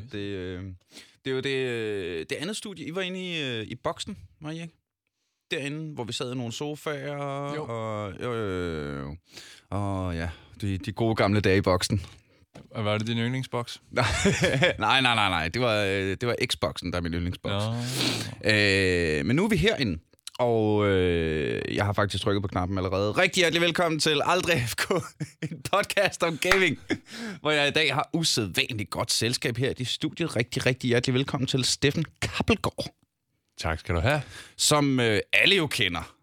[0.00, 0.18] hedder det?
[0.18, 0.64] Øh,
[1.24, 2.86] det er jo det, øh, det andet studie.
[2.86, 4.74] I var inde i, øh, i boksen, var I ikke?
[5.50, 7.54] Derinde, hvor vi sad i nogle sofaer.
[7.54, 7.64] Jo.
[7.68, 9.16] Og, jo, jo, jo, jo.
[9.70, 10.30] og ja,
[10.60, 12.02] de, de gode gamle dage i boksen.
[12.70, 13.82] Og Var det din yndlingsboks?
[13.90, 14.04] nej,
[14.78, 15.48] nej, nej, nej.
[15.48, 17.64] Det var, øh, det var Xboxen, der er min yndlingsboks.
[18.44, 19.18] Ja.
[19.18, 19.98] Øh, men nu er vi herinde,
[20.40, 23.12] og øh, jeg har faktisk trykket på knappen allerede.
[23.12, 24.90] Rigtig hjertelig velkommen til Aldrig FK,
[25.50, 26.78] en podcast om gaming,
[27.40, 30.36] hvor jeg i dag har usædvanligt godt selskab her i studiet.
[30.36, 32.94] Rigtig, rigtig hjertelig velkommen til Steffen Kappelgaard,
[33.58, 34.22] Tak skal du have.
[34.56, 36.14] som øh, alle jo kender,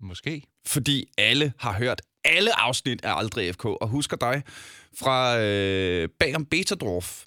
[0.00, 0.42] Måske.
[0.66, 4.42] fordi alle har hørt alle afsnit af Aldrig FK, og husker dig
[4.98, 7.24] fra øh, Bagom Betadorf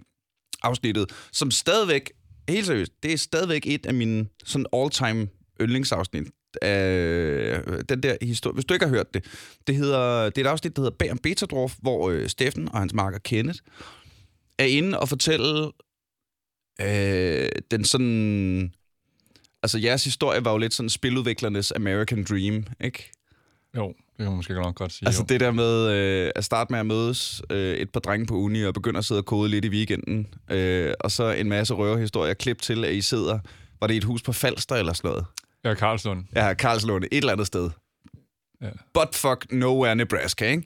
[0.63, 2.11] afsnittet, som stadigvæk,
[2.49, 5.27] helt seriøst, det er stadigvæk et af mine sådan all-time
[5.61, 6.27] yndlingsafsnit.
[6.63, 9.25] Øh, den der historie, hvis du ikke har hørt det,
[9.67, 12.93] det, hedder, det er et afsnit, der hedder Bagom Betadorf, hvor øh, Steffen og hans
[12.93, 13.59] marker Kenneth
[14.57, 15.71] er inde og fortælle
[16.81, 18.73] øh, den sådan...
[19.63, 23.11] Altså, jeres historie var jo lidt sådan spiludviklernes American Dream, ikke?
[23.77, 25.07] Jo, det kan man måske nok godt sige.
[25.07, 25.25] Altså jo.
[25.29, 28.63] det der med øh, at starte med at mødes øh, et par drenge på uni
[28.63, 30.27] og begynde at sidde og kode lidt i weekenden.
[30.51, 33.39] Øh, og så en masse røverhistorier klip til, at I sidder...
[33.79, 35.25] Var det i et hus på Falster eller sådan noget?
[35.65, 36.23] Er Karlslund.
[36.35, 37.69] Ja, Karlslunde, et eller andet sted.
[38.61, 38.69] Ja.
[38.93, 40.63] But fuck nowhere Nebraska, ikke?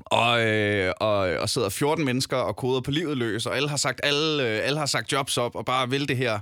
[0.00, 3.76] Og, øh, og, og sidder 14 mennesker og koder på livet løs, og alle har
[3.76, 6.38] sagt, alle, øh, alle har sagt jobs op, og bare vil det her.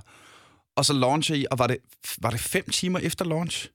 [0.77, 1.77] Og så launcher I, og var det,
[2.21, 3.69] var det fem timer efter launch?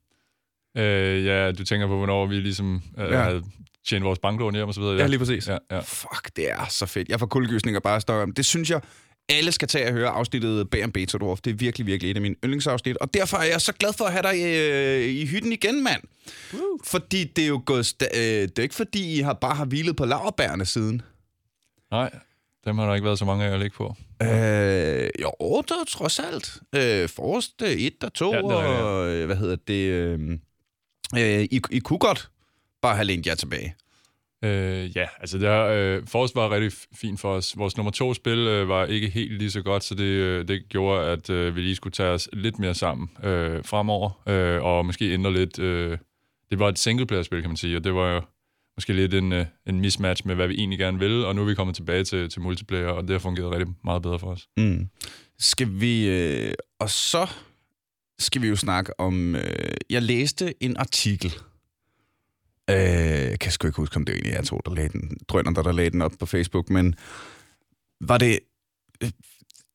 [0.76, 3.16] Øh, ja, du tænker på, hvornår vi ligesom øh, Ja.
[3.16, 3.22] ja.
[3.22, 3.42] havde
[3.88, 4.96] tjent vores banklån hjem og så videre.
[4.96, 5.48] Ja, lige præcis.
[5.48, 5.80] Ja, ja.
[5.80, 7.08] Fuck, det er så fedt.
[7.08, 8.32] Jeg får kuldegysninger bare at om.
[8.32, 8.80] Det synes jeg,
[9.28, 11.40] alle skal tage og høre afsnittet bag om Betadorf.
[11.40, 12.96] Det er virkelig, virkelig et af mine yndlingsafsnit.
[12.96, 16.02] Og derfor er jeg så glad for at have dig øh, i hytten igen, mand.
[16.54, 16.78] Woo.
[16.84, 17.82] Fordi det er jo gået...
[18.02, 21.02] Sta- øh, det er ikke fordi, I har bare har hvilet på laverbærene siden.
[21.90, 22.10] Nej,
[22.64, 23.96] dem har der ikke været så mange af at lægge på.
[24.22, 24.28] Øh,
[25.22, 26.56] jo, der er trods alt.
[26.74, 28.82] Øh, Forrest 1 og 2, Ja, ja, det er rigtigt, ja.
[28.84, 29.74] og øh, hvad hedder det...
[29.74, 30.30] Øh,
[31.16, 32.28] øh, I, I kunne godt
[32.82, 33.74] bare have lænt jer tilbage.
[34.44, 37.58] Øh, ja, altså det er, øh, Forrest var rigtig fint for os.
[37.58, 40.68] Vores nummer to spil øh, var ikke helt lige så godt, så det, øh, det
[40.68, 44.86] gjorde, at øh, vi lige skulle tage os lidt mere sammen øh, fremover, øh, og
[44.86, 45.58] måske ændre lidt.
[45.58, 45.98] Øh,
[46.50, 48.20] det var et singleplayer-spil, kan man sige, og det var jo
[48.76, 51.46] måske lidt en, øh, en mismatch med, hvad vi egentlig gerne ville, og nu er
[51.46, 54.48] vi kommet tilbage til, til multiplayer, og det har fungeret rigtig meget bedre for os.
[54.56, 54.88] Mm.
[55.38, 56.08] Skal vi...
[56.08, 57.26] Øh, og så
[58.18, 59.36] skal vi jo snakke om...
[59.36, 61.32] Øh, jeg læste en artikel.
[62.70, 62.76] Øh,
[63.30, 65.16] jeg kan sgu ikke huske, om det egentlig jeg to, der lagde den.
[65.28, 66.94] Drønner, der, der lagde den op på Facebook, men
[68.00, 68.38] var det...
[69.02, 69.10] Øh,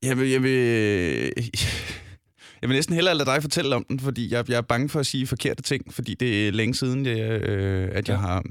[0.04, 0.54] jeg vil, jeg vil,
[2.62, 5.00] jeg vil næsten hellere lade dig fortælle om den, fordi jeg, jeg er bange for
[5.00, 8.22] at sige forkerte ting, fordi det er længe siden, jeg, øh, at, jeg Ja.
[8.22, 8.44] har,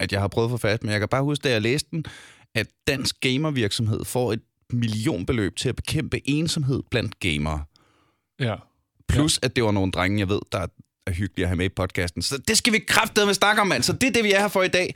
[0.00, 0.82] at jeg har prøvet at få fat.
[0.84, 2.04] Men jeg kan bare huske, da jeg læste den,
[2.54, 4.40] at dansk gamervirksomhed får et
[4.72, 7.64] millionbeløb til at bekæmpe ensomhed blandt gamere.
[8.40, 8.54] Ja.
[9.08, 9.46] Plus, ja.
[9.46, 10.66] at det var nogle drenge, jeg ved, der
[11.08, 12.22] er hyggelige at have med i podcasten.
[12.22, 13.82] Så det skal vi kraftedeme snakke om, mand.
[13.82, 14.94] Så det er det, vi er her for i dag.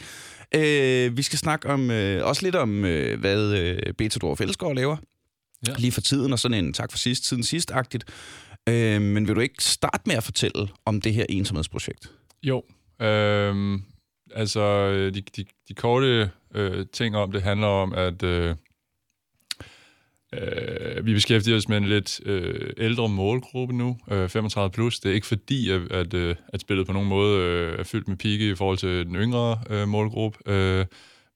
[0.54, 4.96] Øh, vi skal snakke om øh, også lidt om, øh, hvad øh, Betador Fællesgaard laver.
[5.68, 5.74] Ja.
[5.78, 8.04] Lige for tiden, og sådan en tak for sidst, siden sidst-agtigt.
[8.68, 12.10] Øh, men vil du ikke starte med at fortælle om det her ensomhedsprojekt?
[12.42, 12.62] Jo.
[13.02, 13.82] Øhm,
[14.34, 18.56] altså, øh, de, de, de korte øh, ting om det handler om, at øh,
[20.32, 25.00] øh, vi beskæftiger os med en lidt øh, ældre målgruppe nu, øh, 35 plus.
[25.00, 28.08] Det er ikke fordi, at, at, øh, at spillet på nogen måde øh, er fyldt
[28.08, 30.38] med pigge i forhold til den yngre øh, målgruppe.
[30.46, 30.86] Øh,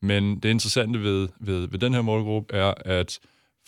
[0.02, 3.18] men det interessante ved, ved, ved den her målgruppe er, at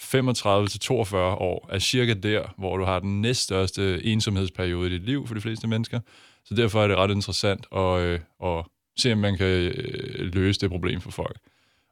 [0.00, 5.34] 35-42 år er cirka der, hvor du har den næststørste ensomhedsperiode i dit liv for
[5.34, 6.00] de fleste mennesker.
[6.44, 8.64] Så derfor er det ret interessant at, øh, at
[8.96, 11.36] se, om man kan øh, løse det problem for folk.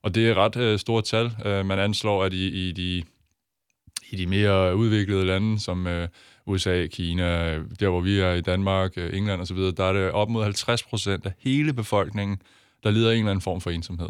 [0.03, 1.33] Og det er ret øh, stort tal.
[1.45, 3.03] Øh, man anslår, at i, i, de,
[4.11, 6.09] i de mere udviklede lande, som øh,
[6.47, 10.11] USA, Kina, øh, der hvor vi er i Danmark, øh, England osv., der er det
[10.11, 12.39] op mod 50 procent af hele befolkningen,
[12.83, 14.09] der lider af en eller anden form for ensomhed.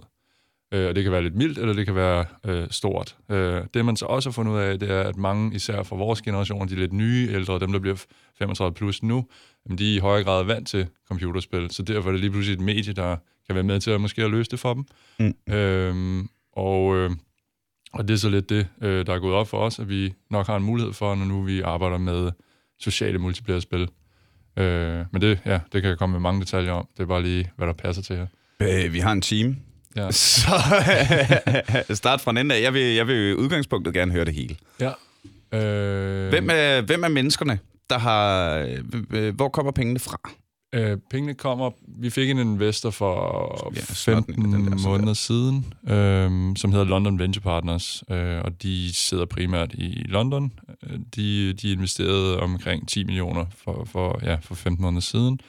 [0.73, 3.17] Øh, og det kan være lidt mildt, eller det kan være øh, stort.
[3.31, 5.97] Øh, det man så også har fundet ud af, det er, at mange, især fra
[5.97, 7.97] vores generation, de lidt nye ældre, dem der bliver
[8.39, 9.27] 35 plus nu,
[9.67, 12.55] jamen, de er i højere grad vant til computerspil, så derfor er det lige pludselig
[12.55, 13.17] et medie, der
[13.47, 14.85] kan være med til at måske at løse det for dem.
[15.19, 15.55] Mm.
[15.55, 17.11] Øhm, og, øh,
[17.93, 20.15] og det er så lidt det, øh, der er gået op for os, at vi
[20.31, 22.31] nok har en mulighed for, når nu vi arbejder med
[22.81, 23.89] sociale multiplayer-spil.
[24.57, 26.89] Øh, men det, ja, det kan jeg komme med mange detaljer om.
[26.97, 28.27] Det er bare lige, hvad der passer til her.
[28.61, 29.57] Øh, vi har en team.
[29.97, 30.11] Ja.
[30.35, 30.51] Så
[31.95, 32.63] start fra en ende af.
[32.63, 34.57] Jeg vil, jeg vil udgangspunktet gerne høre det hele.
[34.81, 34.91] ja.
[35.53, 37.59] Øh, Hvem er, hvem er menneskerne,
[37.91, 38.55] der har...
[38.59, 38.79] øh,
[39.11, 40.31] øh, Hvor kommer pengene fra?
[40.75, 41.71] Øh, pengene kommer...
[41.99, 46.73] Vi fik en investor for Ja, sådan en, 15 den der, måneder siden, øh, som
[46.73, 50.53] hedder London Venture Partners, øh, og de sidder primært i London.
[50.91, 55.41] Øh, De, de investerede omkring 10 millioner for, for, ja, for 15 måneder siden.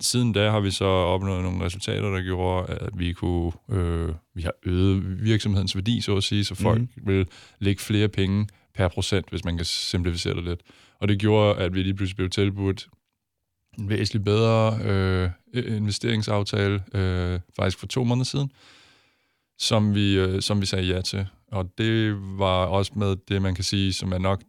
[0.00, 3.52] Siden da har vi så opnået nogle resultater, der gjorde, at vi kunne...
[3.70, 6.88] Øh, vi har øget virksomhedens værdi, så at sige, så folk Mhm.
[6.96, 7.06] mm.
[7.06, 7.26] vil
[7.58, 10.60] lægge flere penge per procent, hvis man kan simplificere det lidt.
[11.00, 12.88] Og det gjorde, at vi lige pludselig blev tilbudt
[13.78, 18.50] en væsentligt bedre øh, øh, investeringsaftale, øh, faktisk for to måneder siden,
[19.58, 21.26] som vi, øh, som vi sagde ja til.
[21.52, 24.42] Og det var også med det, man kan sige, som er nok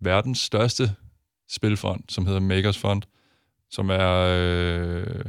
[0.00, 0.94] verdens største
[1.50, 3.02] spilfond, som hedder Makers Fund,
[3.70, 5.24] som er øh,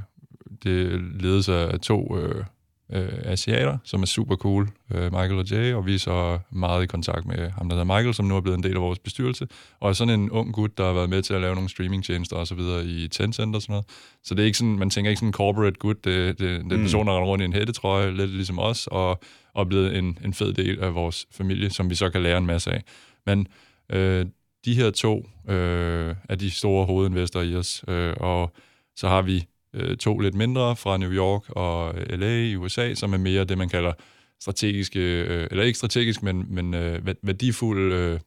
[0.63, 2.45] det ledes af to øh,
[2.93, 6.83] øh, asiater, som er super cool, øh, Michael og Jay, og vi er så meget
[6.83, 8.99] i kontakt med ham, der hedder Michael, som nu er blevet en del af vores
[8.99, 9.47] bestyrelse,
[9.79, 12.35] og er sådan en ung gut, der har været med til at lave nogle streamingtjenester
[12.35, 13.85] og så videre i Tencent og sådan noget.
[14.23, 16.55] Så det er ikke sådan, man tænker ikke sådan en corporate gut, det, det, det
[16.55, 16.81] er en Mm.
[16.81, 19.09] person, der rundt i en hættetrøje, lidt ligesom os, og,
[19.53, 22.37] og er blevet en, en fed del af vores familie, som vi så kan lære
[22.37, 22.83] en masse af.
[23.25, 23.47] Men
[23.91, 24.25] øh,
[24.65, 28.51] de her to øh, er de store hovedinvestorer i os, øh, og
[28.95, 29.45] så har vi
[29.75, 33.57] øh, to lidt mindre fra New York og LA i USA, som er mere det,
[33.57, 33.93] man kalder
[34.41, 38.19] strategiske, øh, eller ikke strategisk, men, men øh, væ- værdifulde øh,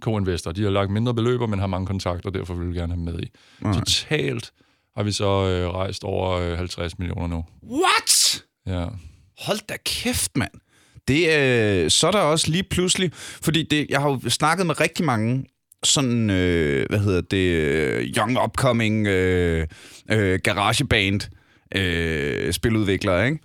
[0.00, 0.52] co-investor.
[0.52, 3.20] De har lagt mindre beløber, men har mange kontakter, derfor vil vi gerne have med
[3.20, 3.30] i.
[3.60, 3.72] Nej.
[3.72, 4.52] Totalt
[4.96, 7.44] har vi så øh, rejst over øh, 50 millioner nu.
[7.70, 8.44] What?
[8.66, 8.86] Ja.
[9.38, 10.50] Hold da kæft, mand.
[11.08, 11.20] Det,
[11.84, 13.10] øh, så er der også lige pludselig...
[13.14, 15.44] Fordi det, jeg har jo snakket med rigtig mange
[15.84, 19.66] sådan, øh, hvad hedder det, øh, young upcoming øh,
[20.10, 21.20] øh, garageband
[21.74, 23.38] øh, spiludviklere, ikke?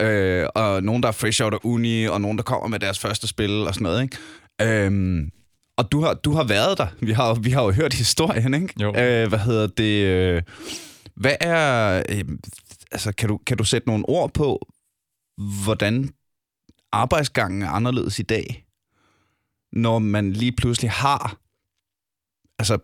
[0.00, 2.98] Øh, og nogen, der er fresh out af uni, og nogen, der kommer med deres
[2.98, 4.16] første spil og sådan noget, ikke?
[4.62, 5.30] Øhm,
[5.76, 6.86] og du har, du har været der.
[7.00, 8.74] Vi har, vi har jo hørt historien, ikke?
[8.80, 8.88] Jo.
[8.88, 10.04] Øh, hvad hedder det?
[10.04, 10.42] Øh,
[11.16, 12.02] hvad er...
[12.08, 12.24] Øh,
[12.92, 14.68] altså, kan du, kan du sætte nogle ord på,
[15.64, 16.10] hvordan
[16.92, 18.64] arbejdsgangen er anderledes i dag,
[19.72, 21.36] når man lige pludselig har...
[22.60, 22.78] Altså,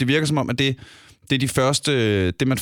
[0.00, 0.76] det virker som om, at det,
[1.30, 2.30] det er de første...
[2.30, 2.58] Det, man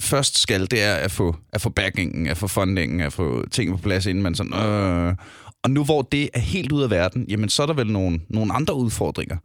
[0.00, 3.70] først skal, det er at få, at få backingen, at få fundingen, at få ting
[3.70, 4.52] på plads, inden man sådan...
[4.52, 5.14] Øh,
[5.62, 8.20] og nu hvor det er helt ud af verden, jamen så er der vel nogle,
[8.28, 9.36] nogle andre udfordringer.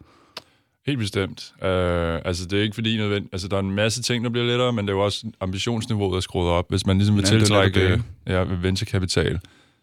[0.86, 1.54] Helt bestemt.
[1.62, 1.68] Uh,
[2.26, 3.34] altså, det er ikke fordi nødvendigt...
[3.34, 6.12] Altså, der er en masse ting, der bliver lettere, men det er jo også ambitionsniveauet,
[6.12, 6.66] der er skruet op.
[6.70, 9.40] Hvis man ligesom vil Ja, det tiltrække netop ja, venturekapital,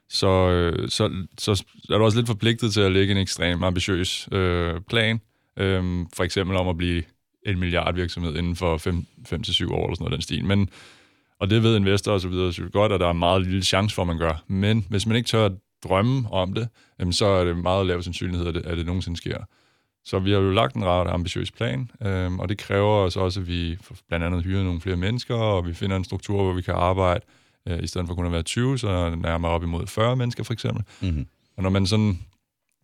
[0.08, 4.28] så, øh, så, så er du også lidt forpligtet til at lægge en ekstrem ambitiøs
[4.32, 5.20] øh, plan.
[5.56, 7.02] Øhm, for eksempel om at blive
[7.46, 10.44] en milliard virksomhed inden for 5-7 år eller sådan noget den stil.
[10.44, 10.68] Men,
[11.38, 13.62] og det ved investorer og så videre så godt, at der er en meget lille
[13.62, 14.44] chance for, at man gør.
[14.46, 15.52] Men hvis man ikke tør at
[15.84, 16.68] drømme om det,
[16.98, 19.38] jamen, så er det meget lav sandsynlighed, at det, at det nogensinde sker.
[20.04, 23.40] Så vi har jo lagt en ret ambitiøs plan, øhm, og det kræver os også,
[23.40, 26.62] at vi blandt andet hyrer nogle flere mennesker, og vi finder en struktur, hvor vi
[26.62, 27.24] kan arbejde,
[27.68, 30.52] øh, i stedet for kun at være 20, så nærmere op imod 40 mennesker for
[30.52, 30.84] eksempel.
[31.00, 31.26] Mm-hmm.
[31.56, 32.18] Og når man sådan,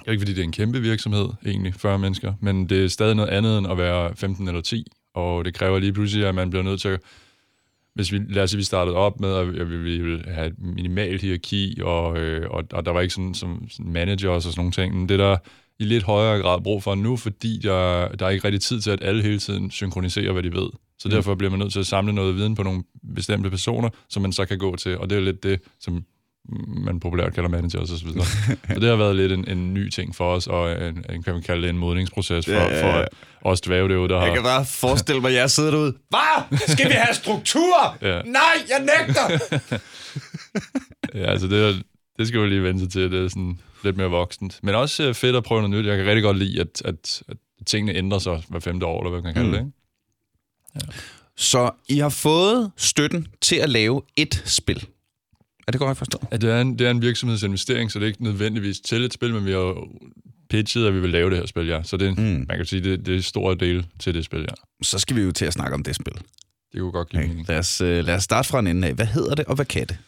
[0.07, 2.89] det er ikke fordi det er en kæmpe virksomhed, egentlig, 40 mennesker, men det er
[2.89, 6.35] stadig noget andet end at være 15 eller 10, og det kræver lige pludselig, at
[6.35, 7.01] man bliver nødt til at
[7.95, 11.23] hvis vi, lad os sige, vi startede op med, at vi ville have et minimalt
[11.23, 14.73] hierarki, og, øh, og, og der var ikke sådan, som sådan managers og sådan nogle
[14.73, 15.37] ting, men det er der
[15.79, 18.91] i lidt højere grad brug for nu, fordi der, der er ikke rigtig tid til,
[18.91, 20.69] at alle hele tiden synkroniserer, hvad de ved.
[20.99, 22.83] Så derfor bliver man nødt til at samle noget viden på nogle
[23.15, 26.05] bestemte personer, som man så kan gå til, og det er lidt det, som
[26.69, 28.25] man populært kalder managers og så videre.
[28.75, 31.33] så det har været lidt en, en ny ting for os, og en, en, kan
[31.33, 33.01] man kalde det en modningsproces for, Ja, ja, ja.
[33.01, 33.09] for
[33.43, 34.35] os dvæve derude, der Jeg har...
[34.35, 35.95] kan bare forestille mig, at jeg sidder derude.
[36.09, 36.59] Hvad?
[36.69, 37.97] Skal vi have struktur?
[38.03, 38.23] Ja.
[38.23, 39.39] Nej, jeg nægter!
[41.15, 41.83] Ja, altså det,
[42.19, 43.11] det skal vi lige vente til.
[43.13, 44.59] Det er sådan lidt mere voksent.
[44.63, 45.87] Men også øh, fedt at prøve noget nyt.
[45.89, 47.37] Jeg kan rigtig godt lide, at, at, at
[47.67, 49.53] tingene ændrer sig hver femte år, eller hvad man kan kalde Mm.
[49.53, 50.85] det.
[50.87, 50.93] Ikke?
[51.37, 54.87] Så I har fået støtten til at lave et spil.
[55.67, 56.25] Er det godt forstået?
[56.31, 59.13] At det, er en, det er en virksomhedsinvestering, så det er ikke nødvendigvis til et
[59.13, 59.87] spil, men vi har
[60.51, 61.83] pitchet, at vi vil lave det her spil, ja.
[61.83, 62.25] Så det, Mm.
[62.25, 64.55] man kan sige, det, det er stor del til det spil, ja.
[64.83, 66.15] Så skal vi jo til at snakke om det spil.
[66.73, 67.29] Det kunne godt give Okay.
[67.29, 67.49] mening.
[67.49, 68.95] Lad, os, øh, lad os starte fra en ende af.
[68.95, 69.99] Hvad hedder det, og hvad kan det?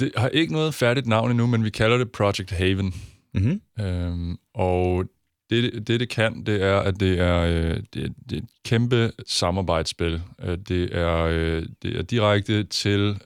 [0.00, 2.94] Det har ikke noget færdigt navn endnu, men vi kalder det Project Haven.
[3.34, 3.84] Mm-hmm.
[3.84, 5.04] Øhm, og
[5.50, 9.12] det, det, det kan, det er, at det er, øh, det, det er et kæmpe
[9.26, 10.20] samarbejdsspil.
[10.44, 13.16] Øh, det, er, øh, det er direkte til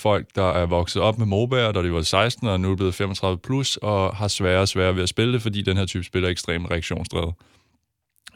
[0.00, 2.94] folk, der er vokset op med MOBA'er, da de var 16 og nu er blevet
[2.94, 6.04] 35 plus, og har svære og svære ved at spille det, fordi den her type
[6.04, 7.34] spil er ekstremt reaktionsdrevet.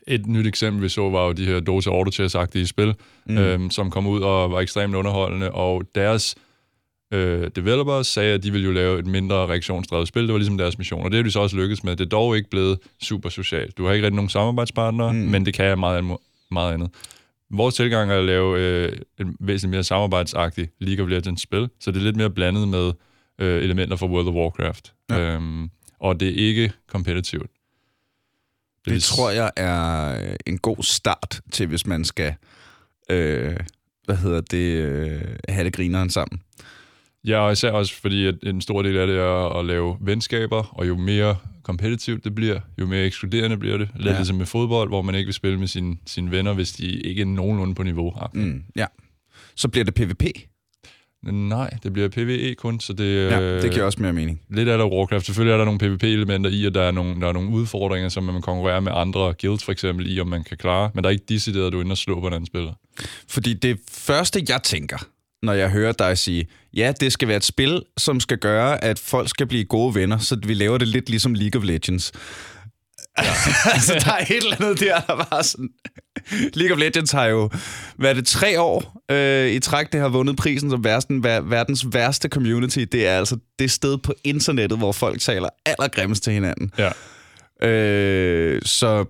[0.06, 2.94] Et nyt eksempel, vi så, var jo de her Dota Autochess-agtige spil,
[3.26, 3.38] mm.
[3.38, 6.34] øhm, som kom ud og var ekstremt underholdende, og deres
[7.12, 10.22] øh, developers sagde, at de ville jo lave et mindre reaktionsdrevet spil.
[10.22, 11.96] Det var ligesom deres mission, og det har de så også lykkedes med.
[11.96, 13.78] Det er dog ikke blevet super socialt.
[13.78, 15.18] Du har ikke rigtig nogen samarbejdspartnere, Mm.
[15.18, 16.16] men det kan meget, andet-
[16.50, 16.90] meget andet.
[17.50, 21.98] Vores tilgang er at lave øh, et væsentligt mere samarbejdsagtigt League of Legends-spil, så det
[21.98, 22.92] er lidt mere blandet med
[23.38, 24.94] øh, elementer fra World of Warcraft.
[25.10, 25.34] Ja.
[25.34, 27.50] Øhm, og det er ikke kompetitivt.
[28.84, 32.34] Det, det tror jeg er en god start til, hvis man skal,
[33.10, 33.56] øh,
[34.04, 36.40] hvad hedder det, øh, have det grineren sammen.
[37.24, 40.74] Ja, og især også fordi, at en stor del af det er at lave venskaber,
[40.78, 43.88] og jo mere kompetitivt det bliver, jo mere ekskluderende bliver det.
[43.96, 44.16] Lidt Ja.
[44.16, 47.22] ligesom med fodbold, hvor man ikke vil spille med sine, sine venner, hvis de ikke
[47.22, 48.14] er nogenlunde på niveau.
[48.34, 48.86] Mm, ja.
[49.56, 50.22] Så bliver det PvP.
[51.32, 54.40] Nej, det bliver PvE kun, så det, Ja, det giver også mere mening.
[54.50, 55.26] lidt er der Warcraft.
[55.26, 58.22] Selvfølgelig er der nogle PvP-elementer i, og der er nogle, der er nogle udfordringer, som
[58.24, 60.90] man konkurrerer med andre guilds for eksempel i, om man kan klare.
[60.94, 62.72] Men der er ikke decideret, at du er inde og slå på en anden spiller.
[63.28, 65.06] Fordi det første, jeg tænker,
[65.42, 68.98] når jeg hører dig sige, ja, det skal være et spil, som skal gøre, at
[68.98, 72.12] folk skal blive gode venner, så vi laver det lidt ligesom League of Legends.
[73.18, 73.24] Ja.
[73.74, 75.68] altså, der er et eller andet der, der var sådan...
[76.54, 77.50] League of Legends har jo
[77.98, 81.86] været det tre år øh, i træk, det har vundet prisen som verden, ver, verdens
[81.92, 82.78] værste community.
[82.78, 86.72] Det er altså det sted på internettet, hvor folk taler allergrimmest til hinanden.
[86.78, 87.68] Ja.
[87.68, 89.04] Øh, så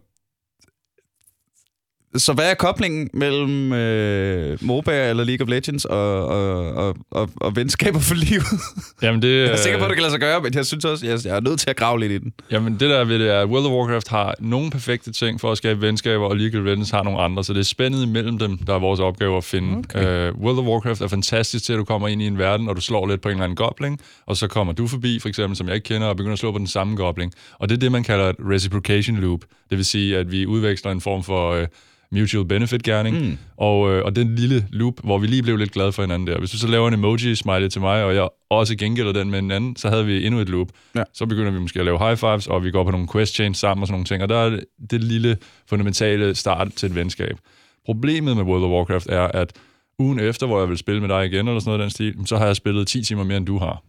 [2.16, 7.30] så hvad er koblingen mellem øh, MOBA eller League of Legends og, og, og, og,
[7.37, 8.44] og venskaber for livet?
[9.02, 10.85] Jamen det, Jeg er sikker på, at det kan lade sig gøre, men jeg synes
[10.85, 12.33] også, jeg, jeg er nødt til at grave lidt i den.
[12.50, 15.52] Jamen det der ved det er, at World of Warcraft har nogle perfekte ting for
[15.52, 18.38] at skabe venskaber, og League of Legends har nogle andre, så det er spændet imellem
[18.38, 19.78] dem, der er vores opgave at finde.
[19.78, 20.30] Okay.
[20.30, 22.76] Uh, World of Warcraft er fantastisk til, at du kommer ind i en verden, og
[22.76, 25.56] du slår lidt på en eller anden gobling, og så kommer du forbi, for eksempel,
[25.56, 27.33] som jeg ikke kender, og begynder at slå på den samme gobling.
[27.59, 29.40] Og det er det, man kalder et reciprocation loop.
[29.71, 31.66] Det vil sige, at vi udveksler en form for uh,
[32.14, 33.38] mutual benefit gerning, mm.
[33.56, 36.38] og, øh, og den lille loop, hvor vi lige blev lidt glade for hinanden der.
[36.38, 39.50] Hvis du så laver en emoji-smiley til mig, og jeg også gengælder den med en
[39.50, 40.68] anden, så havde vi endnu et loop.
[40.94, 41.02] Ja.
[41.12, 43.59] Så begynder vi måske at lave high fives, og vi går på nogle quest chains
[43.59, 45.37] sammen og sådan nogle ting, og der er det, det lille
[45.68, 47.38] fundamentale start til et venskab.
[47.87, 49.52] Problemet med World of Warcraft er, at
[49.99, 52.37] ugen efter, hvor jeg vil spille med dig igen, eller sådan noget den stil, så
[52.37, 53.83] har jeg spillet 10 timer mere, end du har.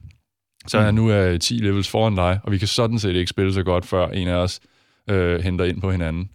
[0.68, 3.30] Så er jeg nu er 10 levels foran dig, og vi kan sådan set ikke
[3.30, 4.60] spille så godt, før en af os
[5.10, 6.30] øh, henter ind på hinanden.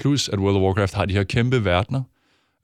[0.00, 2.02] Plus, at World of Warcraft har de her kæmpe verdener,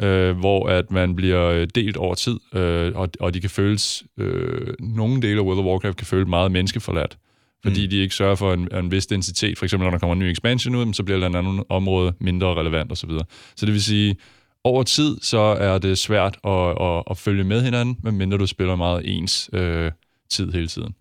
[0.02, 4.04] øh, hvor at man bliver øh, delt over tid, øh, og, og de kan føles,
[4.18, 7.18] øh, nogle dele af World of Warcraft kan føles meget menneskeforladt,
[7.62, 7.90] fordi mm.
[7.90, 9.58] de ikke sørger for en, en vis densitet.
[9.58, 12.54] For eksempel, når der kommer en ny expansion ud, så bliver et andet område mindre
[12.54, 13.10] relevant osv.
[13.10, 13.24] Så,
[13.56, 14.16] så det vil sige,
[14.64, 18.76] over tid, så er det svært at, at, at følge med hinanden, medmindre du spiller
[18.76, 19.92] meget ens øh,
[20.30, 20.94] tid hele tiden.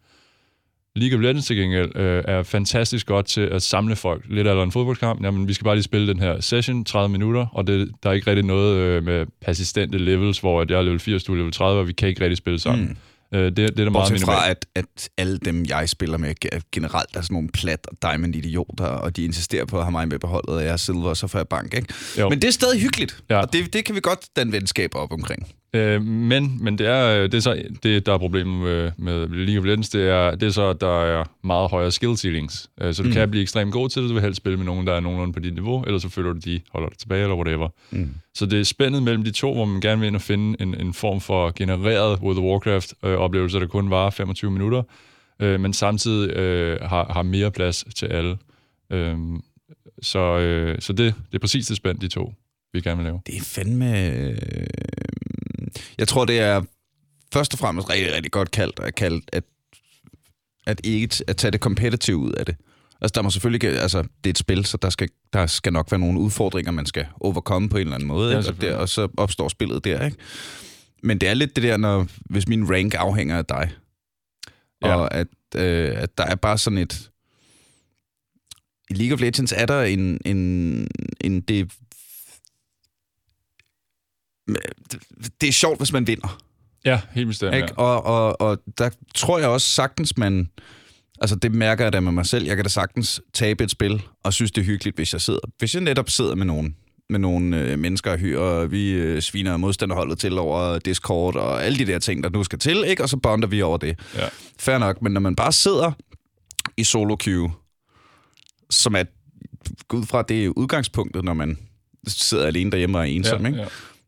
[0.95, 4.25] League of Legends til gengæld øh, er fantastisk godt til at samle folk.
[4.29, 5.23] Lidt af en fodboldkamp.
[5.23, 8.13] Jamen, vi skal bare lige spille den her session, 30 minutter, og det, der er
[8.13, 11.37] ikke rigtig noget øh, med persistente levels, hvor at jeg er level 80, du er
[11.37, 12.85] level 30, og vi kan ikke rigtig spille sammen.
[13.31, 13.37] Mm.
[13.37, 14.65] Øh, det, det er der meget Bortset fra, minimalt.
[14.75, 18.85] at, at alle dem, jeg spiller med, ge- generelt er sådan nogle plat og diamond-idioter,
[18.85, 21.17] og de insisterer på at have mig med på holdet, og jeg er silver, og
[21.17, 21.93] så får jeg bank, ikke?
[22.19, 22.29] Jo.
[22.29, 23.37] Men det er stadig hyggeligt, Ja.
[23.41, 25.47] og det, det kan vi godt danne venskaber op omkring.
[25.73, 29.59] Øh, men men det, er, det er så det, der er problemet med, med League
[29.59, 32.69] of Legends, det er, det er så, at der er meget højere skill ceilings.
[32.81, 33.13] Øh, så du mm.
[33.13, 35.33] kan blive ekstremt god til det, du vil helst spille med nogen, der er nogenlunde
[35.33, 37.69] på dit niveau, eller så føler du, de holder dig tilbage, eller whatever.
[37.91, 38.13] Mm.
[38.35, 40.81] Så det er spændet mellem de to, hvor man gerne vil ind og finde en,
[40.81, 44.83] en form for genereret World of Warcraft-oplevelse, der kun varer 25 minutter,
[45.39, 48.37] øh, men samtidig øh, har, har mere plads til alle.
[48.91, 49.17] Øh,
[50.01, 52.33] så øh, så det, det er præcis det spænd, de to,
[52.73, 53.21] vi gerne vil lave.
[53.27, 54.05] Det er fandme...
[54.11, 54.37] øh,
[55.97, 56.61] Jeg tror, det er
[57.33, 59.43] først og fremmest rigtig, rigtig godt kaldt, at, kaldt at,
[60.65, 62.55] at, ikke, at tage det competitive ud af det.
[63.01, 63.79] Altså, der må selvfølgelig...
[63.81, 66.85] Altså, det er et spil, så der skal, der skal nok være nogle udfordringer, man
[66.85, 68.31] skal overkomme på en eller anden måde.
[68.31, 68.49] Ja, ikke?
[68.49, 70.17] og, der, og så opstår spillet der, ikke?
[71.03, 73.71] Men det er lidt det der, når, hvis min rank afhænger af dig.
[74.81, 74.95] Ja.
[74.95, 77.09] Og at, øh, at der er bare sådan et...
[78.89, 80.21] I League of Legends er der en...
[80.25, 80.87] en,
[81.21, 81.71] en det,
[85.41, 86.37] det er sjovt, hvis man vinder.
[86.85, 87.55] Ja, helt bestemt.
[87.55, 87.65] Ja.
[87.75, 90.49] Og, og, og der tror jeg også sagtens, man...
[91.21, 92.45] Altså, det mærker jeg da med mig selv.
[92.45, 95.39] Jeg kan da sagtens tabe et spil, og synes, det er hyggeligt, hvis jeg sidder...
[95.57, 96.75] Hvis jeg netop sidder med nogen,
[97.09, 101.65] med nogle øh, mennesker og hyrer, og vi øh, sviner modstanderholdet til over Discord, og
[101.65, 103.03] alle de der ting, der nu skal til, ikke?
[103.03, 103.99] Og så bonder vi over det.
[104.15, 104.27] Ja.
[104.59, 105.91] Fair nok, men når man bare sidder
[106.77, 107.51] i solo queue,
[108.69, 109.03] som er
[109.93, 111.57] ud fra, det udgangspunktet, når man
[112.07, 113.57] sidder alene derhjemme og er ensom, ikke?
[113.57, 113.65] ja.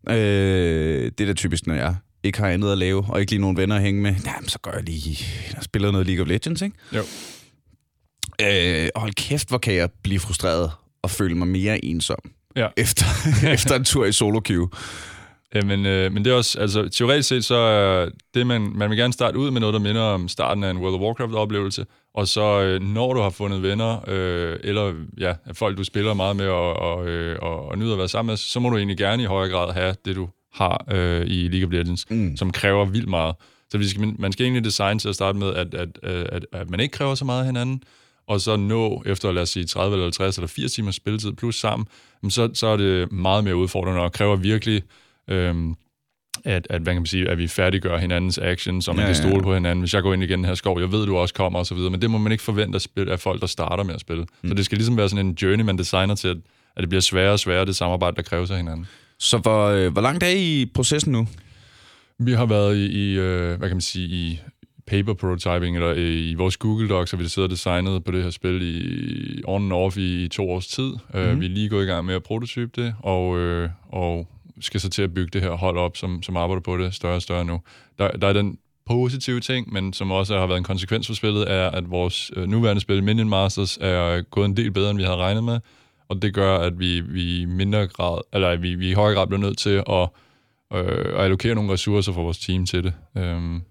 [0.09, 3.41] Øh, det er da typisk, når jeg ikke har andet at lave, og ikke lige
[3.41, 4.15] nogen venner at hænge med.
[4.25, 5.25] Jamen, så gør jeg lige...
[5.53, 6.75] Jeg spiller noget League of Legends, ikke?
[6.93, 7.01] Jo.
[8.41, 12.19] Øh, og hold kæft, hvor kan jeg blive frustreret og føle mig mere ensom
[12.55, 12.67] Ja.
[12.77, 13.05] efter,
[13.53, 14.69] efter en tur i solo queue.
[15.55, 18.97] Jamen, øh, men det er også, altså teoretisk set, så er det, man, man vil
[18.97, 22.27] gerne starte ud med noget, der minder om starten af en World of Warcraft-oplevelse, Og
[22.27, 26.47] så øh, når du har fundet venner, øh, eller ja, folk du spiller meget med
[26.47, 29.23] og, og, øh, og, og nyder at være sammen med, så må du egentlig gerne
[29.23, 32.37] i højere grad have det, du har øh, i League of Legends, mm.
[32.37, 33.35] som kræver vildt meget.
[33.71, 36.45] Så vi skal, man skal egentlig designe til at starte med, at, at, at, at,
[36.51, 37.83] at man ikke kræver så meget af hinanden,
[38.27, 41.55] og så nå efter, lad os sige, 30 eller 50 eller 80 timers spilletid plus
[41.55, 41.87] sammen,
[42.29, 44.83] så, så er det meget mere udfordrende og kræver virkelig,
[45.27, 45.75] øhm,
[46.45, 49.15] at, at, hvad kan man sige, at vi færdiggør hinandens actions, og man ja, kan
[49.15, 49.41] stole ja.
[49.41, 49.79] på hinanden.
[49.81, 51.65] Hvis jeg går ind igen i den her skov, jeg ved, du også kommer, og
[51.65, 53.93] så videre, men det må man ikke forvente at spille af folk, der starter med
[53.93, 54.25] at spille.
[54.41, 54.49] Mm.
[54.49, 56.37] Så det skal ligesom være sådan en journey, man designer til, at,
[56.75, 58.87] at det bliver sværere og sværere, det samarbejde, der kræves af hinanden.
[59.19, 61.27] Så hvor, øh, hvor langt er I i processen nu?
[62.19, 64.39] Vi har været i, i øh, hvad kan man sige, i
[64.87, 68.29] paper prototyping, eller i vores Google Docs, har vi siddet og designet på det her
[68.29, 70.91] spil i on and off i, i to års tid.
[71.13, 71.31] Mm-hmm.
[71.31, 73.27] Uh, vi er lige gået i gang med at prototype det, og,
[73.91, 74.27] og
[74.61, 77.15] skal så til at bygge det her hold op, som, som arbejder på det større
[77.15, 77.61] og større nu.
[77.99, 81.51] Der, der er den positive ting, men som også har været en konsekvens for spillet,
[81.51, 85.03] er, at vores øh, nuværende spil, Minion Masters, er gået en del bedre, end vi
[85.03, 85.59] havde regnet med,
[86.09, 89.41] og det gør, at vi, vi mindre grad, eller vi, vi i højere grad bliver
[89.41, 90.09] nødt til at,
[90.73, 92.93] øh, at allokere nogle ressourcer for vores team til det.
[93.17, 93.61] øh,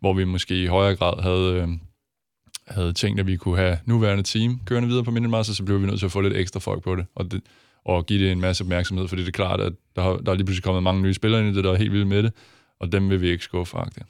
[0.00, 1.68] hvor vi måske i højere grad havde, øh,
[2.66, 5.80] havde tænkt, at vi kunne have nuværende team kørende videre på Minion Masters, så blev
[5.80, 7.40] vi nødt til at få lidt ekstra folk på det, og, det,
[7.88, 10.36] og give det en masse opmærksomhed, fordi det er klart, at der, har, der er
[10.36, 12.32] lige pludselig kommet mange nye spillere ind i det, der er helt vildt med det,
[12.80, 14.06] og dem vil vi ikke skuffe, faktisk.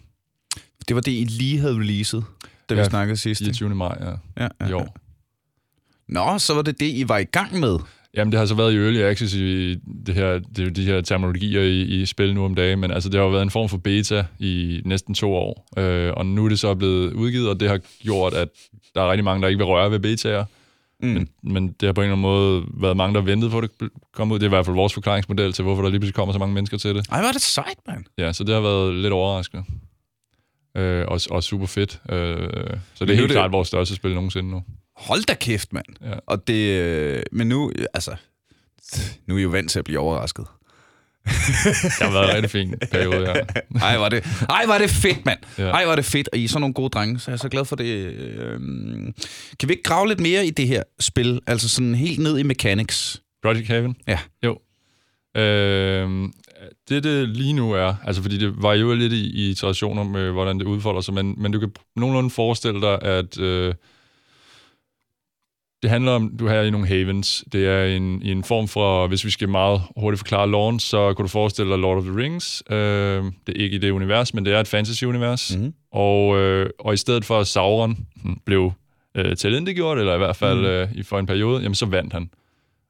[0.89, 2.25] Det var det, I lige havde releaset,
[2.69, 3.41] da ja, vi snakkede sidst.
[3.41, 3.69] 24.
[3.69, 4.11] maj, ja,
[4.45, 4.97] ja, ja, i år.
[6.09, 7.79] Nå, så var det det, I var i gang med.
[8.15, 9.75] Jamen, det har så været i early access i
[10.07, 13.19] det her, det, de her terminologier i, i spil nu om dagen, men altså, det
[13.19, 16.49] har jo været en form for beta i næsten to år, øh, og nu er
[16.49, 18.49] det så blevet udgivet, og det har gjort, at
[18.95, 20.45] der er rigtig mange, der ikke vil røre ved betaer,
[21.01, 21.09] mm.
[21.09, 23.71] men, men det har på en eller anden måde været mange, der ventede på, at
[23.81, 24.39] det kom ud.
[24.39, 26.55] Det er i hvert fald vores forklaringsmodel til, hvorfor der lige pludselig kommer så mange
[26.55, 27.07] mennesker til det.
[27.11, 28.05] Ej, var det sejt, mand.
[28.19, 29.65] Ja, så det har været lidt overraskende.
[30.77, 32.01] Øh, og, og super fedt.
[32.11, 32.37] Øh,
[32.95, 33.31] så det er helt det...
[33.31, 34.63] klart vores største spil nogensinde nu
[34.99, 35.87] hold da kæft, mand.
[36.03, 36.15] Ja.
[36.27, 38.17] Og det, øh, men nu, altså,
[39.27, 40.47] nu er I jo vant til at blive overrasket.
[41.29, 43.35] Det har været en rigtig fin periode, ja.
[43.83, 45.39] Ej, var det, ej, var det fedt, mand.
[45.59, 45.71] Ja.
[45.71, 46.29] Ej, var det fedt.
[46.33, 47.85] Og I er sådan nogle gode drenge, så jeg er så glad for det.
[47.85, 49.15] Øhm,
[49.61, 51.41] kan vi ikke grave lidt mere i det her spil?
[51.47, 53.23] Altså sådan helt ned i mechanics.
[53.43, 53.97] Project Haven?
[54.07, 54.19] Ja.
[54.45, 54.59] Jo.
[55.37, 56.33] Øhm,
[56.89, 60.59] det, det lige nu er, altså fordi det varierer lidt i, i traditioner med, hvordan
[60.59, 63.39] det udfolder sig, men, men du kan nogenlunde forestille dig, at...
[63.39, 63.75] Øh,
[65.83, 67.45] det handler om, du har i nogle havens.
[67.53, 71.15] Det er en, i en form for, hvis vi skal meget hurtigt forklare loven, så
[71.15, 72.63] kan du forestille dig Lord of the Rings.
[72.71, 75.57] Øh, det er ikke i det univers, men det er et fantasy-univers.
[75.57, 75.75] Mm-hmm.
[75.93, 77.97] Og, øh, og i stedet for at Sauron
[78.47, 78.73] blev
[79.15, 80.99] øh, talentegjort, eller i hvert fald mm-hmm.
[80.99, 82.31] øh, for en periode, jamen så vandt han.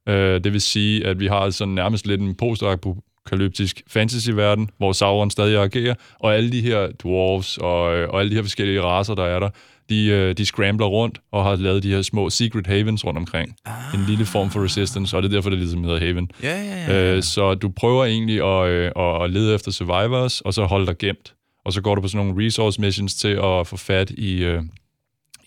[0.08, 5.30] Øh, det vil sige, at vi har sådan nærmest lidt en post-apokalyptisk fantasy-verden, hvor Sauron
[5.30, 9.14] stadig agerer, og alle de her dwarves og, øh, og alle de her forskellige raser,
[9.14, 9.48] der er der,
[9.88, 13.56] de, øh, de scrambler rundt og har lavet de her små secret havens rundt omkring.
[13.64, 13.94] Ah.
[13.94, 16.30] En lille form for resistance, og det er derfor, det ligesom hedder haven.
[16.42, 17.14] Ja, ja, ja.
[17.16, 20.98] Øh, så du prøver egentlig at, øh, at lede efter survivors, og så holde dig
[20.98, 21.34] gemt.
[21.64, 24.62] Og så går du på sådan nogle resource missions til at få fat i, øh,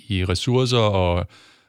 [0.08, 1.28] i ressourcer og,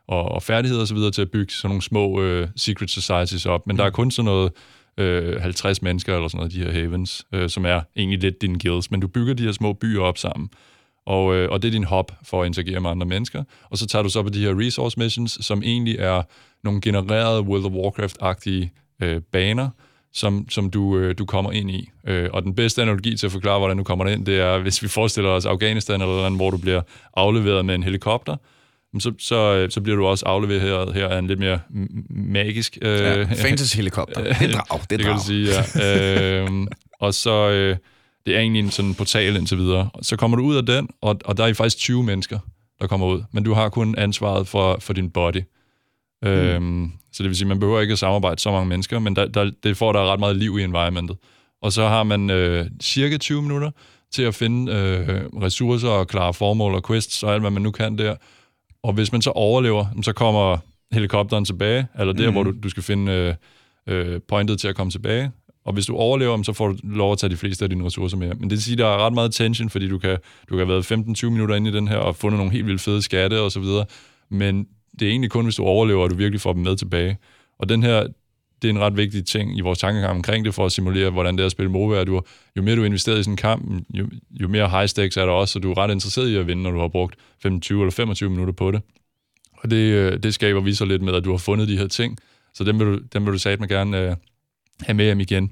[0.08, 0.98] og, og færdigheder osv.
[1.12, 3.66] til at bygge sådan nogle små øh, secret societies op.
[3.66, 3.78] Men mm.
[3.78, 4.52] der er kun sådan noget
[4.98, 8.58] øh, 50 mennesker eller sådan noget, de her havens, øh, som er egentlig lidt dine
[8.58, 8.90] guilds.
[8.90, 10.48] Men du bygger de her små byer op sammen
[11.06, 13.44] og, øh, og det er din hop for at interagere med andre mennesker.
[13.70, 16.22] Og så tager du så på de her resource missions, som egentlig er
[16.64, 18.70] nogle genererede World of Warcraft-agtige
[19.02, 19.68] øh, baner,
[20.12, 21.90] som, som du, øh, du kommer ind i.
[22.06, 24.82] Øh, og den bedste analogi til at forklare, hvordan du kommer ind, det er, hvis
[24.82, 26.82] vi forestiller os Afghanistan eller noget, hvor du bliver
[27.16, 28.36] afleveret med en helikopter,
[28.98, 31.60] så, så, så bliver du også afleveret her af en lidt mere
[32.10, 32.78] magisk...
[32.82, 34.22] Øh, ja, fantasy-helikopter.
[34.24, 34.80] Det er drag, det er drag.
[34.90, 36.42] Det kan du sige, ja.
[36.42, 36.66] øh,
[37.00, 37.50] og så...
[37.50, 37.76] Øh,
[38.26, 39.90] det er egentlig en sådan portal indtil videre.
[40.02, 42.38] Så kommer du ud af den, og, og der er faktisk 20 mennesker,
[42.80, 43.22] der kommer ud.
[43.32, 45.42] Men du har kun ansvaret for, for din body.
[46.22, 46.28] Mm.
[46.28, 49.26] Øhm, så det vil sige, man behøver ikke at samarbejde så mange mennesker, men der,
[49.26, 51.16] der, det får der ret meget liv i environmentet.
[51.62, 53.70] Og så har man øh, cirka 20 minutter
[54.12, 57.70] til at finde øh, ressourcer og klare formål og quests og alt, hvad man nu
[57.70, 58.16] kan der.
[58.82, 60.58] Og hvis man så overlever, så kommer
[60.92, 62.32] helikopteren tilbage, eller der, mm.
[62.32, 63.34] hvor du, du skal finde øh,
[63.86, 65.30] øh, pointet til at komme tilbage.
[65.64, 68.16] Og hvis du overlever så får du lov at tage de fleste af dine ressourcer
[68.16, 68.28] med.
[68.28, 70.58] Men det vil sige, at der er ret meget tension, fordi du kan, du kan
[70.58, 70.92] have været
[71.24, 73.60] 15-20 minutter inde i den her og fundet nogle helt vildt fede skatte og så
[73.60, 73.84] videre.
[74.30, 74.66] Men
[75.00, 77.18] det er egentlig kun, hvis du overlever, at du virkelig får dem med tilbage.
[77.58, 78.06] Og den her,
[78.62, 81.36] det er en ret vigtig ting i vores tankegang omkring det, for at simulere, hvordan
[81.36, 82.04] det er at spille MOBA.
[82.04, 82.22] Du,
[82.56, 84.08] jo mere du investerer i sådan en kamp, jo,
[84.40, 86.62] jo mere high stakes er der også, så du er ret interesseret i at vinde,
[86.62, 88.82] når du har brugt 25 eller 25 minutter på det.
[89.58, 91.86] Og det, øh, det skaber vi så lidt med, at du har fundet de her
[91.86, 92.18] ting,
[92.54, 94.16] så dem vil du, dem vil du satme gerne øh,
[94.86, 95.50] have med hjem igen.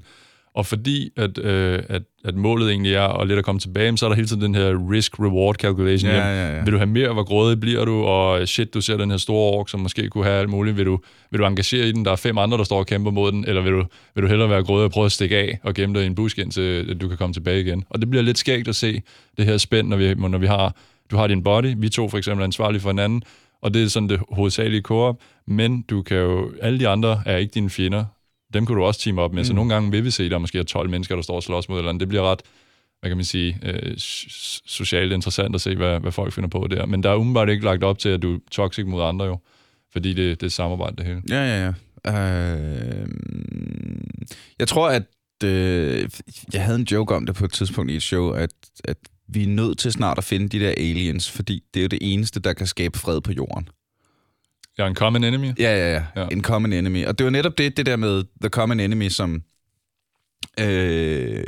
[0.55, 4.05] Og fordi at, øh, at, at målet egentlig er at lidt at komme tilbage, så
[4.05, 6.11] er der hele tiden den her risk-reward calculation.
[6.11, 6.63] Ja, ja, ja.
[6.63, 9.57] Vil du have mere, hvor grådig bliver du, og shit, du ser den her store
[9.57, 10.77] ork, som måske kunne have alt muligt.
[10.77, 10.99] Vil du,
[11.31, 12.05] vil du engagere i den?
[12.05, 14.27] Der er fem andre, der står og kæmper mod den, eller vil du, vil du
[14.27, 16.97] hellere være grådig og prøve at stikke af og gemme dig i en busk, indtil
[17.01, 17.83] du kan komme tilbage igen?
[17.89, 19.01] Og det bliver lidt skægt at se
[19.37, 20.75] det her spænd, når vi, når vi har,
[21.11, 23.23] du har din body, vi to for eksempel er ansvarlige for hinanden,
[23.61, 25.15] og det er sådan det hovedsagelige co-op,
[25.47, 28.05] men du kan jo, alle de andre er ikke dine fjender,
[28.53, 29.41] dem kan du også team op med.
[29.41, 29.45] Mm.
[29.45, 31.43] Så nogle gange vil vi se, at der måske er 12 mennesker, der står og
[31.43, 31.99] slås mod eller andet.
[31.99, 32.41] Det bliver ret,
[32.99, 33.93] hvad kan man sige, øh,
[34.65, 36.85] socialt interessant at se, hvad, hvad folk finder på der.
[36.85, 39.37] Men der er umiddelbart ikke lagt op til, at du er toxic mod andre jo.
[39.93, 41.21] Fordi det, det er samarbejde, det hele.
[41.29, 41.73] Ja, ja, ja.
[42.05, 43.07] Øh,
[44.59, 45.03] jeg tror, at
[45.43, 46.09] øh,
[46.53, 48.49] jeg havde en joke om det på et tidspunkt i et show, at,
[48.83, 51.87] at vi er nødt til snart at finde de der aliens, fordi det er jo
[51.87, 53.67] det eneste, der kan skabe fred på jorden.
[54.81, 55.47] Ja, en common enemy.
[55.59, 56.03] Ja, ja, ja.
[56.15, 56.27] ja.
[56.31, 57.05] En common enemy.
[57.05, 59.41] Og det var netop det, det der med the common enemy, som...
[60.59, 61.43] Øh,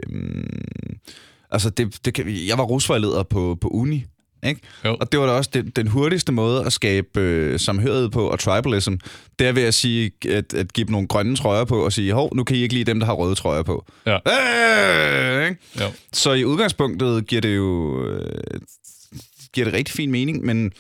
[1.52, 4.06] altså, det, det kan, jeg var rusvejleder på, på uni,
[4.44, 4.62] ikke?
[4.86, 4.98] Jo.
[5.00, 8.40] Og det var da også den, den hurtigste måde at skabe øh, samhørighed på og
[8.40, 8.94] tribalism,
[9.40, 12.14] det er ved at sige, at, at give dem nogle grønne trøjer på og sige,
[12.14, 13.86] hov, nu kan I ikke lide dem, der har røde trøjer på.
[14.06, 14.16] Ja.
[14.16, 15.62] Øh, ikke?
[15.82, 15.86] Jo.
[16.14, 18.60] Så i udgangspunktet giver det jo øh,
[19.54, 20.72] giver det rigtig fin mening, men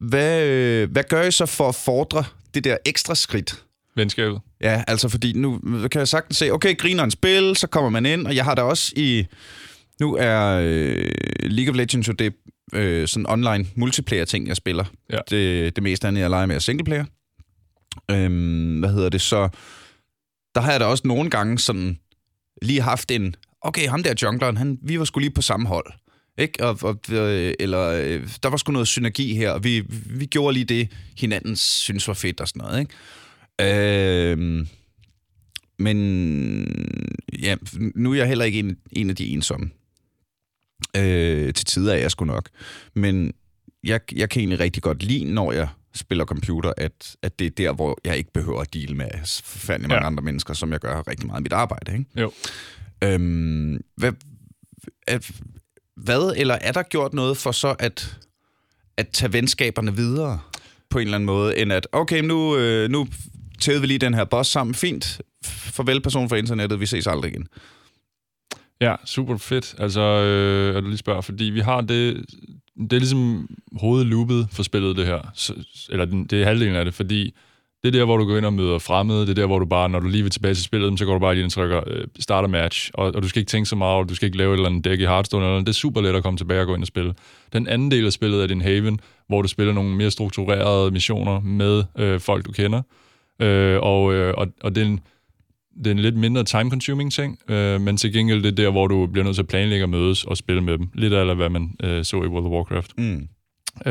[0.00, 3.64] hvad, øh, hvad gør I så for at fordre det der ekstra skridt?
[3.96, 4.40] Venskabet.
[4.60, 5.60] Ja, altså fordi nu
[5.92, 8.54] kan jeg sagtens se, okay, griner en spil, så kommer man ind, og jeg har
[8.54, 9.26] da også i...
[10.00, 12.34] Nu er øh, League of Legends jo det
[12.74, 14.84] øh, sådan online multiplayer-ting, jeg spiller.
[15.10, 15.18] Ja.
[15.30, 17.04] Det, det meste andet, jeg leger med, er singleplayer.
[18.10, 19.48] Øhm, hvad hedder det så?
[20.54, 21.98] Der har jeg da også nogle gange sådan
[22.62, 23.34] lige haft en...
[23.60, 25.92] Okay, ham der jungleren, han, vi var skulle lige på samme hold.
[26.38, 26.64] Ikke?
[26.64, 30.54] Og, og, øh, eller øh, der var sgu noget synergi her, og vi, vi gjorde
[30.54, 32.80] lige det, hinanden synes var fedt og sådan noget.
[32.80, 34.32] Ikke?
[34.32, 34.66] Øh,
[35.78, 35.98] men
[37.38, 37.56] ja,
[37.94, 39.70] nu er jeg heller ikke en, en af de ensomme.
[40.96, 42.48] Øh, til tider er jeg sgu nok.
[42.94, 43.32] Men
[43.84, 47.50] jeg, jeg kan egentlig rigtig godt lide, når jeg spiller computer, at, at det er
[47.50, 49.10] der, hvor jeg ikke behøver at deal med
[49.44, 50.06] forfærdelig mange ja.
[50.06, 51.92] andre mennesker, som jeg gør rigtig meget i mit arbejde.
[51.92, 52.20] Ikke?
[52.20, 52.32] Jo.
[53.04, 54.12] Øhm, hvad,
[55.06, 55.30] at,
[55.96, 58.18] hvad, eller er der gjort noget for så at,
[58.96, 60.40] at tage venskaberne videre
[60.90, 63.08] på en eller anden måde, end at, okay, nu, øh, nu
[63.60, 67.30] tævede vi lige den her boss sammen, fint, farvel person fra internettet, vi ses aldrig
[67.30, 67.48] igen.
[68.80, 69.74] Ja, super fedt.
[69.78, 72.24] Altså, øh, at du lige spørger, fordi vi har det,
[72.76, 73.48] det er ligesom
[73.80, 75.30] hovedloopet for spillet, det her.
[75.34, 75.54] Så,
[75.88, 77.34] eller det er halvdelen af det, fordi
[77.84, 79.20] det er der, hvor du går ind og møder fremmede.
[79.20, 81.12] Det er der, hvor du bare, når du lige vil tilbage til spillet, så går
[81.12, 82.90] du bare lige ind og trykker øh, starter match.
[82.94, 84.84] Og, og, du skal ikke tænke så meget, du skal ikke lave et eller andet
[84.84, 85.46] dæk i Hearthstone.
[85.46, 87.14] Eller, det er super let at komme tilbage og gå ind og spille.
[87.52, 91.40] Den anden del af spillet er din Haven, hvor du spiller nogle mere strukturerede missioner
[91.40, 92.82] med øh, folk, du kender.
[93.42, 95.00] Øh, og, øh, og, og det er en,
[95.78, 98.86] det er en lidt mindre time-consuming ting, øh, men til gengæld det er der, hvor
[98.86, 100.88] du bliver nødt til at planlægge at mødes og spille med dem.
[100.94, 102.98] Lidt af, hvad man øh, så i World of Warcraft.
[102.98, 103.28] Mm.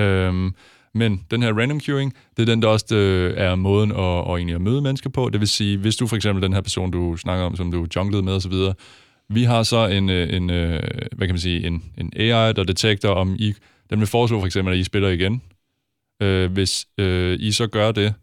[0.01, 0.51] Øh,
[0.95, 4.27] men den her random queuing, det er den, der også øh, er måden at, at,
[4.27, 5.29] egentlig at møde mennesker på.
[5.29, 7.87] Det vil sige, hvis du for eksempel den her person, du snakker om, som du
[7.95, 8.53] junglede med osv.,
[9.29, 10.79] vi har så en, øh, en øh,
[11.11, 13.53] hvad kan man sige, en, en AI, der detekter, om I,
[13.89, 15.41] den vil foreslå for eksempel, at I spiller igen.
[16.21, 18.13] Øh, hvis øh, I så gør det,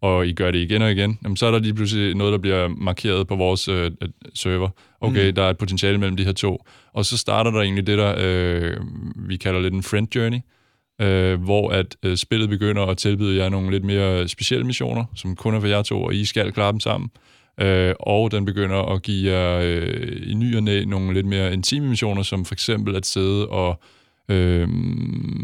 [0.00, 2.38] og I gør det igen og igen, jamen, så er der lige pludselig noget, der
[2.38, 3.90] bliver markeret på vores øh,
[4.34, 4.68] server.
[5.00, 5.34] Okay, mm.
[5.34, 6.64] der er et potentiale mellem de her to.
[6.92, 8.76] Og så starter der egentlig det, der øh,
[9.16, 10.38] vi kalder lidt en friend journey,
[11.00, 15.36] øh, hvor at øh, spillet begynder at tilbyde jer nogle lidt mere specielle missioner, som
[15.36, 17.10] kun er for jer to, og I skal klare dem sammen.
[17.60, 21.52] Øh, og den begynder at give jer øh, i ny og næ nogle lidt mere
[21.52, 23.80] intime missioner, som for eksempel at sidde og
[24.28, 24.68] øh,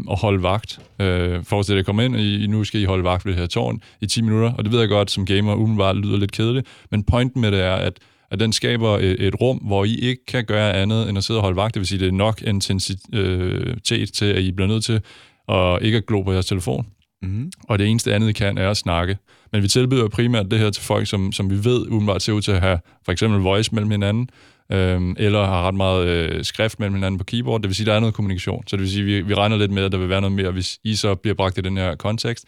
[0.07, 0.79] og holde vagt.
[1.01, 3.39] Øh, Forestil dig at komme ind, og I, nu skal I holde vagt ved det
[3.39, 6.31] her tårn i 10 minutter, og det ved jeg godt, som gamer umiddelbart lyder lidt
[6.31, 7.93] kedeligt, men pointen med det er, at
[8.31, 11.37] at den skaber et, et rum, hvor I ikke kan gøre andet end at sidde
[11.37, 11.73] og holde vagt.
[11.73, 15.01] Det vil sige, det er nok intensitet øh, til, at I bliver nødt til
[15.49, 16.87] og ikke at glo på jeres telefon.
[17.21, 17.51] Mm.
[17.63, 19.17] Og det eneste andet, I kan, er at snakke.
[19.51, 22.41] Men vi tilbyder primært det her til folk, som, som vi ved umiddelbart ser ud
[22.41, 24.29] til at have for eksempel voice mellem hinanden,
[24.71, 27.61] øhm, eller har ret meget øh, skrift mellem hinanden på keyboard.
[27.61, 28.63] Det vil sige, at der er noget kommunikation.
[28.67, 30.35] Så det vil sige, at vi, vi regner lidt med, at der vil være noget
[30.35, 32.45] mere, hvis I så bliver bragt i den her kontekst.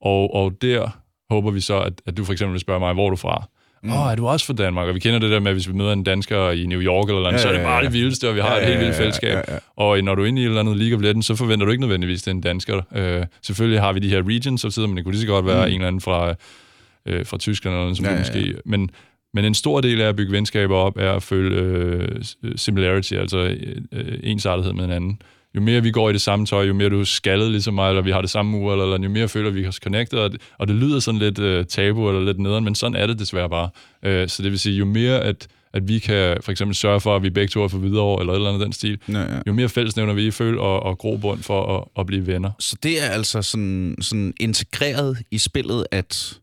[0.00, 0.88] Og, og der
[1.30, 3.48] håber vi så, at, at du for eksempel vil spørge mig, hvor er du fra?
[3.82, 3.92] Mm.
[3.92, 4.88] Åh, oh, er du også fra Danmark?
[4.88, 7.08] Og vi kender det der med, at hvis vi møder en dansker i New York
[7.08, 8.80] eller noget, ja, så er det bare det vildeste, og vi har ja, et helt
[8.80, 9.30] vildt fællesskab.
[9.30, 9.58] Ja, ja, ja.
[9.76, 12.20] Og når du er inde i et eller andet Legends, så forventer du ikke nødvendigvis,
[12.20, 12.76] at det er en dansker.
[13.20, 15.46] Uh, selvfølgelig har vi de her regions, så sidder man, det kunne lige så godt
[15.46, 15.72] være mm.
[15.72, 18.54] en eller anden fra, uh, fra Tyskland eller noget, som ja, ja, måske...
[18.64, 18.90] Men,
[19.34, 22.08] men en stor del af at bygge venskaber op, er at føle
[22.42, 23.56] uh, similarity, altså
[23.92, 25.18] uh, ensartethed med hinanden
[25.54, 27.88] jo mere vi går i det samme tøj, jo mere du er skaldet ligesom mig,
[27.88, 30.32] eller vi har det samme ur, eller, eller jo mere føler vi os connected, og
[30.32, 33.18] det, og det lyder sådan lidt uh, tabu eller lidt nederen, men sådan er det
[33.18, 33.70] desværre bare.
[34.06, 37.16] Uh, så det vil sige, jo mere at, at vi kan for eksempel sørge for,
[37.16, 38.98] at vi begge to er for videre eller et eller andet den stil.
[39.08, 39.40] Ja, ja.
[39.46, 42.50] Jo mere fællesnævner vi føler og, og grobund for at, at blive venner.
[42.58, 46.38] Så det er altså sådan, sådan integreret i spillet, at...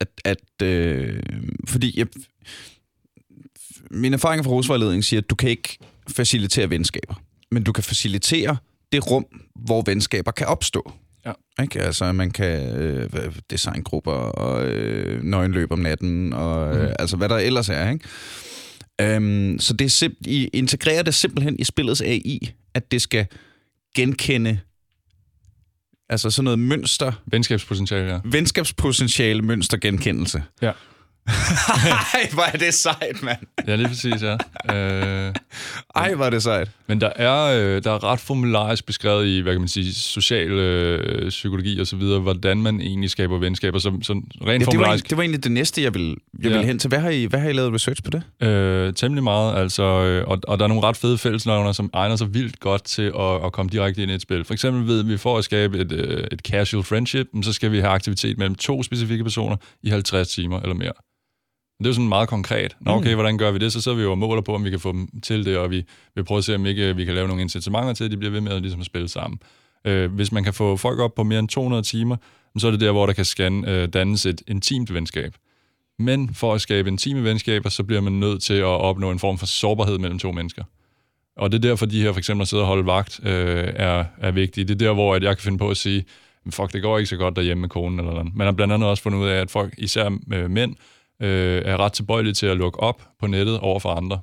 [0.00, 1.22] at, at øh,
[1.68, 2.06] fordi jeg,
[3.90, 5.78] min erfaring fra rusvejledning siger, at du kan ikke
[6.16, 7.14] facilitere venskaber,
[7.52, 8.56] men du kan facilitere
[8.92, 10.92] det rum, hvor venskaber kan opstå.
[11.26, 11.32] Ja.
[11.62, 11.82] Ikke?
[11.82, 13.10] Altså, man kan øh,
[13.50, 16.92] designgrupper og øh, nøgenløb om natten, og øh, Mhm.
[16.98, 18.04] altså, hvad der ellers er, ikke?
[19.00, 23.26] Øhm, så det er simp- I integrerer det simpelthen i spillets AI, at det skal
[23.96, 24.58] genkende
[26.10, 28.20] altså sådan noget mønster, Venskabspotentiale, ja.
[28.24, 30.42] venskabspotentiale mønstergenkendelse.
[30.62, 30.72] Ja.
[32.14, 33.38] Ej, hvor er det sejt, mand.
[33.66, 34.36] Ja, lige præcis, ja.
[34.74, 35.34] Øh,
[35.96, 36.70] Ej, hvor er det sejt.
[36.86, 40.50] Men der er, øh, der er ret formularisk beskrevet i, hvad kan man sige, social
[40.50, 43.78] øh, psykologi og så videre, hvordan man egentlig skaber venskaber.
[43.78, 46.44] Så, så rent Ja, det, var egentlig, det var egentlig det næste, jeg ville, jeg
[46.44, 46.48] Ja.
[46.48, 46.88] ville hen til.
[46.88, 48.48] Hvad har, I, hvad har I lavet research på det?
[48.48, 52.16] øh, temmelig meget, altså, øh, og, og der er nogle ret fede fællesnavner, som egner
[52.16, 54.44] sig vildt godt til at, at komme direkte ind i et spil.
[54.44, 57.78] For eksempel ved vi, for at skabe et, øh, et casual friendship, så skal vi
[57.80, 60.92] have aktivitet mellem to specifikke personer i 50 timer eller mere.
[61.78, 62.76] Det er jo sådan meget konkret.
[62.80, 63.72] Nå, okay, hvordan gør vi det?
[63.72, 65.70] Så sidder vi jo og måler på, om vi kan få dem til det, og
[65.70, 68.16] vi vil prøve at se, om ikke vi kan lave nogle incitamenter til, at de
[68.16, 69.40] bliver ved med at, ligesom at spille sammen.
[69.84, 72.16] Øh, hvis man kan få folk op på mere end 200 timer,
[72.58, 75.34] så er det der, hvor der kan scan, øh, dannes et intimt venskab.
[75.98, 79.38] Men for at skabe intime venskaber, så bliver man nødt til at opnå en form
[79.38, 80.64] for sårbarhed mellem to mennesker.
[81.36, 84.04] Og det er derfor, de her for eksempel at sidde og holde vagt øh, er,
[84.18, 84.64] er vigtige.
[84.64, 86.04] Det er der, hvor at jeg kan finde på at sige,
[86.50, 88.34] fuck, det går ikke så godt derhjemme med konen eller noget.
[88.34, 90.76] Man har blandt andet også fundet ud af, at folk, især øh, mænd,
[91.22, 94.20] øh, er ret tilbøjelige til at lukke op på nettet over for andre.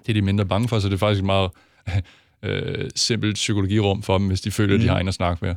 [0.00, 1.50] Det er de mindre bange for, så det er faktisk et meget
[2.44, 5.54] øh, simpelt psykologirum for dem, hvis de føler, at de har en at snakke med.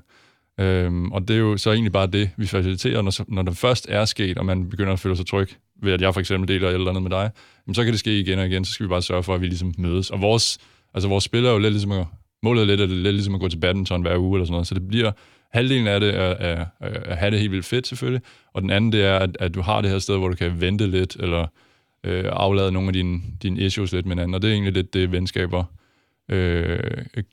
[0.60, 3.86] Øhm, og det er jo så egentlig bare det, vi faciliterer, når, når det først
[3.90, 5.50] er sket, og man begynder at føle sig tryg
[5.84, 7.32] ved, at jeg for eksempel deler et eller andet med dig,
[7.68, 9.42] jamen, så kan det ske igen og igen, så skal vi bare sørge for, at
[9.42, 10.10] vi ligesom mødes.
[10.10, 10.58] Og vores,
[10.94, 12.06] altså vores spil er jo lidt ligesom at,
[12.44, 14.46] målet er lidt, at det er lidt ligesom at gå til badminton hver uge eller
[14.46, 15.12] sådan noget, så det bliver,
[15.54, 18.22] halvdelen af det er, er, er at have det helt vildt fedt selvfølgelig,
[18.54, 20.62] og den anden det er, at, at du har det her sted, hvor du kan
[20.62, 21.48] vente lidt, eller
[22.04, 24.94] øh, aflade nogle af dine, dine issues lidt med hinanden, og det er egentlig lidt
[24.94, 25.64] det, venskaber
[26.30, 26.80] øh,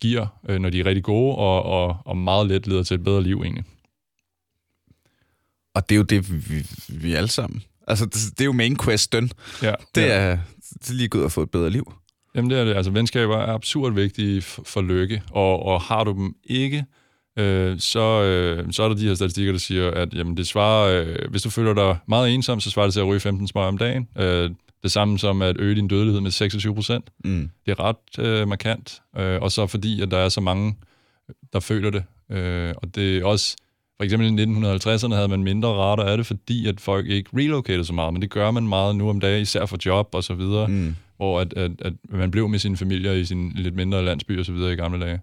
[0.01, 3.05] giver, øh, når de er rigtig gode, og, og, og meget let leder til et
[3.05, 3.65] bedre liv egentlig.
[5.75, 7.63] Og det er jo det, vi, vi alle sammen...
[7.87, 9.31] Altså, det, det er jo main question.
[9.63, 10.07] Ja, Det ja.
[10.07, 10.39] er,
[10.75, 11.93] det er lige gået at få et bedre liv.
[12.35, 12.75] Jamen det er det.
[12.75, 16.85] Altså venskaber er absurd vigtige for, for lykke, og, og har du dem ikke, øh,
[17.79, 21.17] så, øh, så er der de her statistikker, der siger, at jamen, det svarer, øh,
[21.31, 23.79] hvis du føler dig meget ensom, så svarer det til at ryge 15 smøger om
[23.79, 24.09] dagen.
[24.19, 24.51] Øh,
[24.83, 27.11] det samme som at øge din dødelighed med 26 procent.
[27.25, 27.51] Mm.
[27.67, 30.77] Det er ret øh, markant, øh, og så fordi, at der er så mange,
[31.53, 32.05] der føler det.
[32.37, 33.57] Øh, og det er også,
[33.97, 37.85] for eksempel i 1950'erne havde man mindre rater af det, fordi at folk ikke relocated
[37.85, 40.35] så meget, men det gør man meget nu om dagen, især for job og så
[40.35, 40.97] videre, Mm.
[41.17, 44.45] hvor at, at, at man blev med sine familier i sin lidt mindre landsby og
[44.47, 45.21] så videre i gamle dage,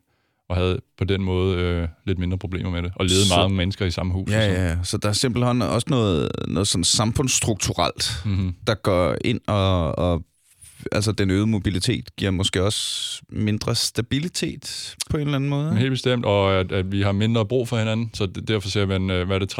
[0.49, 3.55] og havde på den måde øh, lidt mindre problemer med det, og levede Så- mange
[3.55, 4.31] mennesker i samme hus.
[4.31, 4.77] Ja, ja, ja.
[4.83, 8.53] Så der er simpelthen også noget, noget sådan samfundsstrukturelt, Mm-hmm.
[8.67, 10.23] der går ind og, og
[10.91, 15.75] altså den øgede mobilitet giver måske også mindre stabilitet på en eller anden måde.
[15.75, 18.85] Helt bestemt, og at, at vi har mindre brug for hinanden, så det, derfor ser
[18.85, 19.53] man, øh, hvad er det,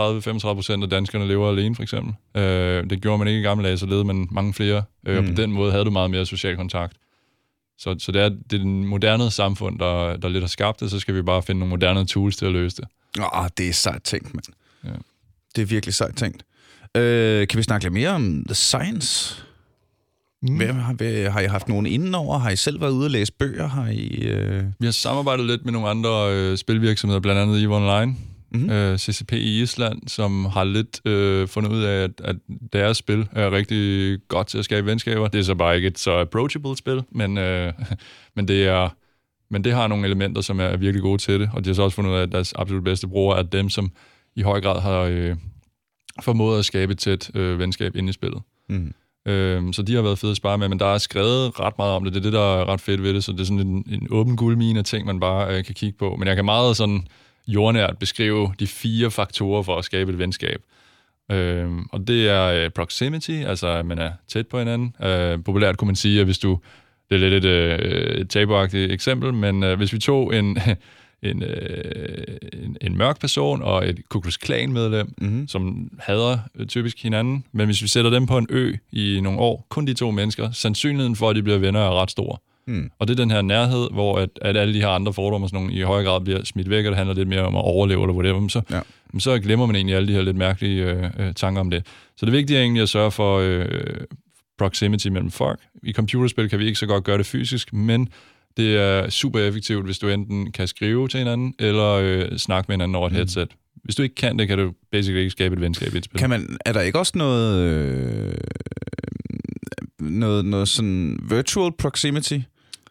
[0.47, 2.13] 30-35 procent af danskerne lever alene, for eksempel.
[2.41, 5.29] Øh, det gjorde man ikke i gamle dage, så levede man mange flere, øh, mm.
[5.29, 6.97] og på den måde havde du meget mere social kontakt.
[7.77, 10.91] Så, så det er det er den moderne samfund, der, der lidt har skabt det,
[10.91, 12.85] så skal vi bare finde nogle moderne tools til at løse det.
[13.19, 14.45] Åh, det er sejt tænkt, mand.
[14.83, 14.89] Ja.
[15.55, 16.43] Det er virkelig sejt tænkt.
[16.97, 19.43] Øh, kan vi snakke lidt mere om The Science?
[20.41, 20.55] Mm.
[20.55, 22.37] Hvad, har, hvad, har I haft nogen indenover?
[22.37, 23.67] Har I selv været ude og læse bøger?
[23.67, 24.07] Har I...
[24.07, 24.63] Øh...
[24.79, 28.15] Vi har samarbejdet lidt med nogle andre øh, spilvirksomheder, blandt andet EVE Online,
[28.55, 28.69] Mhm.
[28.69, 32.35] øh, CCP i Island, som har lidt øh, fundet ud af, at, at
[32.73, 35.27] deres spil er rigtig godt til at skabe venskaber.
[35.27, 37.73] Det er så bare ikke et så approachable spil, men, øh,
[38.35, 38.89] men, det, er,
[39.49, 41.83] men det har nogle elementer, som er virkelig gode til det, og de har så
[41.83, 43.91] også fundet ud af, at deres absolut bedste brugere er dem, som
[44.35, 45.35] i høj grad har øh,
[46.21, 48.41] formået at skabe et tæt øh, venskab inde i spillet.
[48.69, 48.93] Mm.
[49.27, 51.93] Øhm, så de har været fede at spare med, men der er skrevet ret meget
[51.93, 52.13] om det.
[52.13, 54.07] Det er det, der er ret fedt ved det, så det er sådan en, en
[54.11, 56.15] åben guldmine af ting, man bare øh, kan kigge på.
[56.15, 57.07] Men jeg kan meget sådan
[57.47, 60.61] jordnært beskrive de fire faktorer for at skabe et venskab.
[61.31, 64.95] Øhm, og det er øh, proximity, altså at man er tæt på hinanden.
[65.03, 66.59] Øh, populært kunne man sige, at hvis du...
[67.09, 70.57] Det er lidt et, øh, et tabuagtigt eksempel, men øh, hvis vi tog en,
[71.23, 75.47] en, øh, en, en mørk person og et Ku Klux Klan-medlem, Mm-hmm.
[75.47, 77.45] som hader øh, typisk hinanden.
[77.51, 80.51] Men hvis vi sætter dem på en ø i nogle år, kun de to mennesker,
[80.51, 82.41] sandsynligheden for, at de bliver venner, er ret stor.
[82.67, 82.89] Mm.
[82.99, 85.49] Og det er den her nærhed, hvor at, at alle de her andre fordomme og
[85.49, 87.61] sådan nogle, i højere grad bliver smidt væk, og det handler lidt mere om at
[87.61, 88.75] overleve eller whatever, men så, Ja.
[88.75, 89.19] ja.
[89.19, 91.85] så glemmer man egentlig alle de her lidt mærkelige øh, øh, tanker om det.
[92.17, 93.65] Så det vigtige er egentlig at sørge for, øh,
[94.57, 95.59] proximity mellem folk.
[95.83, 98.09] I computerspil kan vi ikke så godt gøre det fysisk, men
[98.57, 102.73] det er super effektivt, hvis du enten kan skrive til hinanden, eller øh, snakke med
[102.73, 103.15] hinanden over et mm.
[103.17, 103.47] headset.
[103.83, 106.19] Hvis du ikke kan det, kan du basically ikke skabe et venskab i et spil.
[106.19, 108.33] Kan man, er der ikke også noget, øh,
[109.99, 112.39] noget, noget sådan virtual proximity?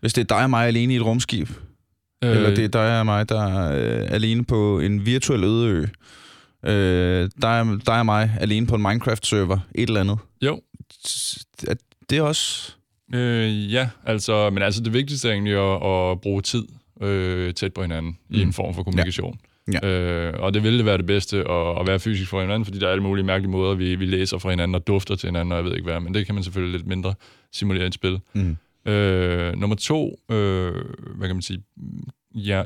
[0.04, 1.48] Hvis det er dig og mig alene i et rumskib?
[2.24, 5.68] Øh, eller det er dig og mig, der er øh, alene på en virtuel øde
[5.68, 5.86] ø?
[6.70, 9.58] Øh, dig, dig og mig alene på en Minecraft-server?
[9.74, 10.18] Et eller andet?
[10.42, 10.60] Jo.
[12.10, 12.72] Det er også...
[13.14, 16.64] Øh, ja, altså, men altså det vigtigste er egentlig at, at bruge tid
[17.00, 18.36] øh, tæt på hinanden mm.
[18.36, 19.38] i en form for kommunikation.
[19.72, 19.78] Ja.
[19.82, 19.88] Ja.
[19.88, 22.86] Øh, og det ville være det bedste at, at være fysisk for hinanden, fordi der
[22.86, 25.58] er alle mulige mærkelige måder, vi, vi læser fra hinanden og dufter til hinanden, og
[25.58, 27.14] jeg ved ikke hvad, men det kan man selvfølgelig lidt mindre
[27.52, 28.20] simulere i et spil.
[28.32, 28.56] Mm.
[28.86, 30.84] Øh, nummer to, øh,
[31.16, 31.62] hvad kan man sige,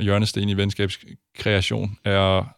[0.00, 2.54] hjørnesten i venskabskreation er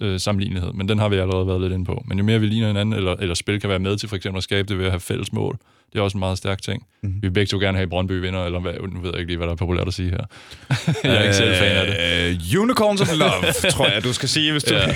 [0.00, 2.02] øh, sammenlignelighed, men den har vi allerede været lidt inde på.
[2.06, 4.36] Men jo mere vi ligner hinanden, eller, eller spil kan være med til for eksempel
[4.36, 5.58] at skabe det ved at have fælles mål,
[5.92, 6.82] det er også en meget stærk ting.
[7.02, 7.16] Mm-hmm.
[7.22, 9.36] Vi vil begge to gerne have Brøndby vinder, eller hvad, nu ved jeg ikke lige,
[9.36, 10.24] hvad der er populært at sige her.
[11.04, 12.56] jeg er ikke selv fan af det.
[12.56, 14.74] Uh, unicorns of Love, tror jeg, du skal sige, hvis du...
[14.74, 14.94] Ja.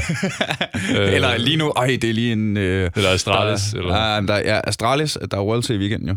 [1.17, 1.39] eller øh.
[1.39, 2.57] lige nu, ej, det er lige en...
[2.57, 3.63] Øh, eller Astralis.
[3.63, 3.93] Der, eller?
[3.93, 6.17] Nej, men der, ja, Astralis, der er World i weekenden jo.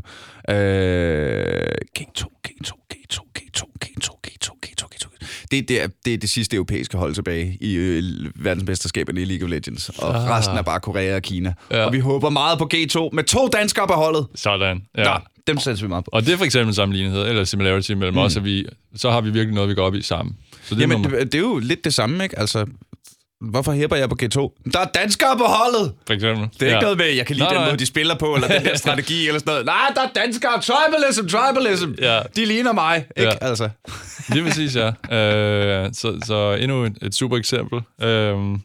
[0.54, 1.68] Øh,
[2.00, 4.77] G2, G2, G2, G2, G2, G2, G2,
[5.52, 8.04] det, det, er, det er det sidste europæiske hold tilbage i øh,
[8.36, 9.90] verdensmesterskaberne i League of Legends.
[9.90, 10.30] Og ah.
[10.30, 11.54] resten er bare Korea og Kina.
[11.72, 11.86] Ja.
[11.86, 14.28] Og vi håber meget på G2 med to danskere på holdet.
[14.36, 14.82] Sådan.
[14.98, 15.12] Ja.
[15.12, 16.10] ja dem sætter vi meget på.
[16.14, 18.20] Og det er for eksempel sammenlignelighed, eller similarity mellem mm.
[18.20, 20.36] os, og vi, så har vi virkelig noget, vi går op i sammen.
[20.64, 22.40] Så det Jamen, det, det er jo lidt det samme, ikke?
[22.40, 22.66] Altså,
[23.42, 24.70] Hvorfor hæpper jeg på G2?
[24.72, 25.94] Der er danskere på holdet!
[26.08, 26.50] For eksempel.
[26.60, 26.76] Det er ja.
[26.76, 27.70] ikke noget med, jeg kan lide nej, den nej.
[27.70, 29.66] måde, de spiller på, eller den der strategi, eller sådan noget.
[29.66, 30.62] Nej, der er danskere!
[30.62, 31.92] Tribalism, tribalism!
[32.02, 32.20] Ja.
[32.36, 33.32] De ligner mig, ikke?
[33.42, 33.48] Ja.
[33.48, 33.70] Altså.
[34.34, 34.88] Lige præcis, ja.
[34.88, 37.78] Uh, så, så endnu et, et super eksempel.
[37.78, 38.60] Uh,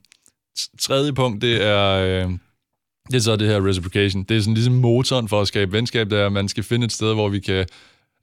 [0.80, 2.24] tredje punkt, det er...
[2.26, 2.32] Uh,
[3.10, 4.22] det er så det her reciprocation.
[4.22, 7.14] Det er sådan ligesom motoren for at skabe venskab, der man skal finde et sted,
[7.14, 7.66] hvor vi kan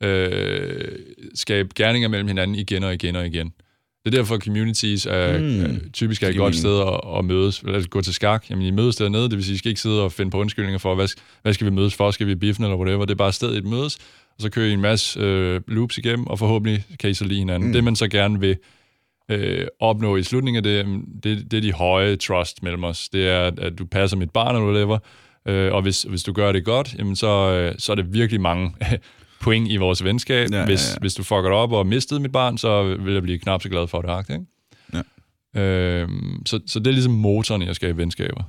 [0.04, 1.00] øh,
[1.36, 3.54] skabe gerninger mellem hinanden igen og igen og igen.
[4.06, 5.90] Det er derfor, communities er, mm.
[5.94, 7.64] typisk er et godt sted at, at mødes.
[7.64, 8.50] Lad os gå til skak.
[8.50, 10.78] Jamen, I mødes dernede, det vil sige, I skal ikke sidde og finde på undskyldninger
[10.78, 11.08] for, hvad,
[11.42, 12.12] hvad skal vi mødes for?
[12.12, 13.06] Skal vi biffen eller whatever?
[13.06, 13.96] Det er bare stedet, et mødes,
[14.36, 17.40] og så kører I en masse øh, loops igennem, og forhåbentlig kan I så lide
[17.40, 17.68] hinanden.
[17.68, 17.74] Mm.
[17.74, 18.58] Det, man så gerne vil
[19.30, 23.10] øh, opnå i slutningen af det, det, det er de høje trust mellem os.
[23.10, 25.00] Det er, at du passer mit barn eller whatever,
[25.48, 28.42] øh, og hvis, hvis du gør det godt, jamen så, øh, så er det virkelig
[28.42, 28.76] mange
[29.41, 30.47] point i vores venskab.
[30.52, 30.99] Ja, hvis, ja, ja.
[30.99, 33.88] hvis du fucker op og mistede mit barn, så vil jeg blive knap så glad
[33.88, 34.30] for det.
[34.30, 34.45] Ikke?
[34.93, 35.62] Ja.
[35.62, 38.43] Øhm, så, så det er ligesom motoren i at skabe venskaber.
[38.43, 38.47] Og,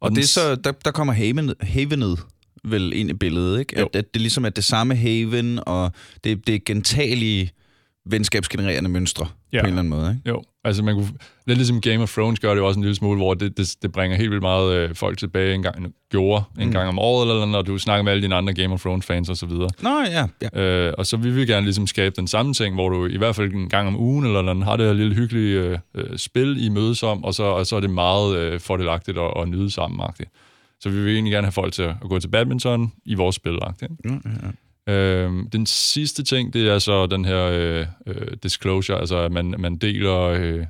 [0.00, 2.18] og det er så, der, der kommer haven, havenet
[2.64, 3.78] vel ind i billedet, ikke?
[3.78, 5.92] At, at det ligesom er det samme haven, og
[6.24, 7.50] det, det er gentagelige
[8.06, 9.60] venskabsgenererende mønstre ja.
[9.60, 10.10] på en eller anden måde.
[10.10, 10.28] Ikke?
[10.28, 11.08] Jo, altså man kunne,
[11.46, 13.76] lidt ligesom Game of Thrones gør det jo også en lille smule, hvor det, det,
[13.82, 16.72] det bringer helt vildt meget øh, folk tilbage en gang, gjorde en mm.
[16.72, 19.28] gang om året, eller når du snakker med alle dine andre Game of Thrones fans
[19.28, 19.68] og så videre.
[19.82, 20.26] Nå ja.
[20.54, 20.60] ja.
[20.60, 23.36] Øh, og så vil vi gerne ligesom skabe den samme ting, hvor du i hvert
[23.36, 26.64] fald en gang om ugen, eller når har det her lille hyggelige øh, øh, spil,
[26.64, 29.70] I mødes om, og så, og så er det meget øh, fordelagtigt at, at nyde
[29.70, 30.00] sammen.
[30.80, 33.52] Så vi vil egentlig gerne have folk til at gå til badminton i vores spil.
[33.52, 34.48] Ja, ja, ja.
[34.88, 39.54] Øh, den sidste ting, det er så den her øh, øh, disclosure, altså at man,
[39.58, 40.66] man deler øh,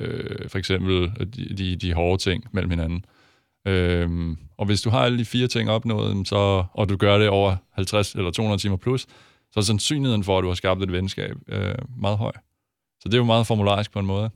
[0.00, 3.04] øh, for eksempel øh, de, de, de hårde ting mellem hinanden.
[3.66, 7.28] Øh, og hvis du har alle de fire ting opnået, så, og du gør det
[7.28, 9.06] over 50 eller 200 timer plus,
[9.52, 12.32] så er sandsynligheden for, at du har skabt et venskab øh, meget høj.
[13.00, 14.30] Så det er jo meget formularisk på en måde.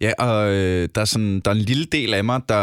[0.00, 2.58] Ja, og øh, der, er sådan, der er en lille del af mig, der,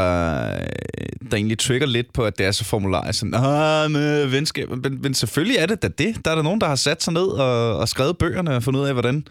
[1.31, 3.19] der egentlig trigger lidt på, at det er så formularisk.
[3.19, 4.69] Sådan, ah, med venskab.
[4.69, 6.25] Men, men selvfølgelig er det da det.
[6.25, 8.81] Der er der nogen, der har sat sig ned og, og skrevet bøgerne og fundet
[8.81, 9.27] ud af, hvordan,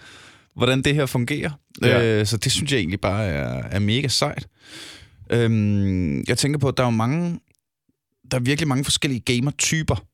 [0.55, 1.51] hvordan det her fungerer.
[1.83, 2.21] Ja.
[2.21, 4.47] Øh, så det synes jeg egentlig bare er, er mega sejt.
[5.31, 7.41] Øhm, jeg tænker på, at der er mange,
[8.31, 10.05] der er virkelig mange forskellige gamer-typer.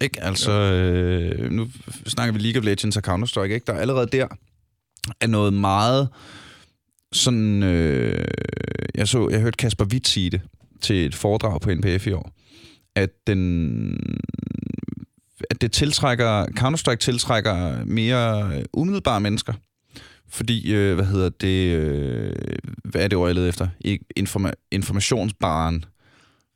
[0.00, 0.22] Ikke?
[0.22, 1.68] Altså, øh, nu
[2.06, 3.66] snakker vi League of Legends og Counter-Strike, ikke?
[3.66, 4.26] Der er allerede der
[5.20, 6.08] er noget meget
[7.12, 7.62] sådan...
[7.62, 8.24] Øh,
[8.94, 10.40] jeg så, jeg hørte Kasper Witt sige det
[10.80, 12.30] til et foredrag på NPF i år,
[12.94, 13.96] at den
[15.50, 19.52] at det tiltrækker, Counter-Strike tiltrækker mere umiddelbare mennesker.
[20.28, 22.32] Fordi, øh, hvad hedder det, øh,
[22.84, 23.68] hvad er det ord, jeg leder efter?
[24.18, 25.84] Informa- informationsbaren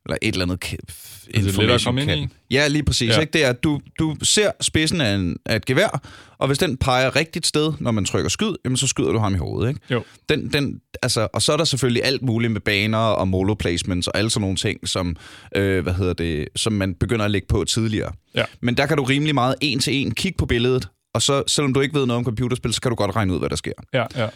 [0.06, 0.74] eller et eller andet
[1.34, 2.28] information det i?
[2.50, 3.08] Ja, lige præcis.
[3.10, 3.20] Ja.
[3.20, 3.32] Ikke?
[3.32, 6.00] Det er, at du, du ser spidsen af, en, af et gevær,
[6.38, 9.34] og hvis den peger rigtigt sted, når man trykker skyd, jamen, så skyder du ham
[9.34, 9.68] i hovedet.
[9.68, 9.80] Ikke?
[9.90, 10.02] Jo.
[10.28, 14.08] Den, den, altså, og så er der selvfølgelig alt muligt med baner og molo placements
[14.08, 15.16] og alle sådan nogle ting, som,
[15.56, 18.12] øh, hvad hedder det, som man begynder at lægge på tidligere.
[18.34, 18.44] Ja.
[18.60, 21.74] Men der kan du rimelig meget en til en kigge på billedet, og så, selvom
[21.74, 23.72] du ikke ved noget om computerspil, så kan du godt regne ud, hvad der sker.
[23.92, 24.28] Ja, ja.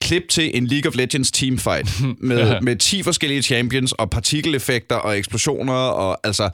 [0.00, 2.60] Klip til en League of Legends teamfight med, ja.
[2.60, 6.50] med 10 forskellige champions og partikeleffekter og eksplosioner og altså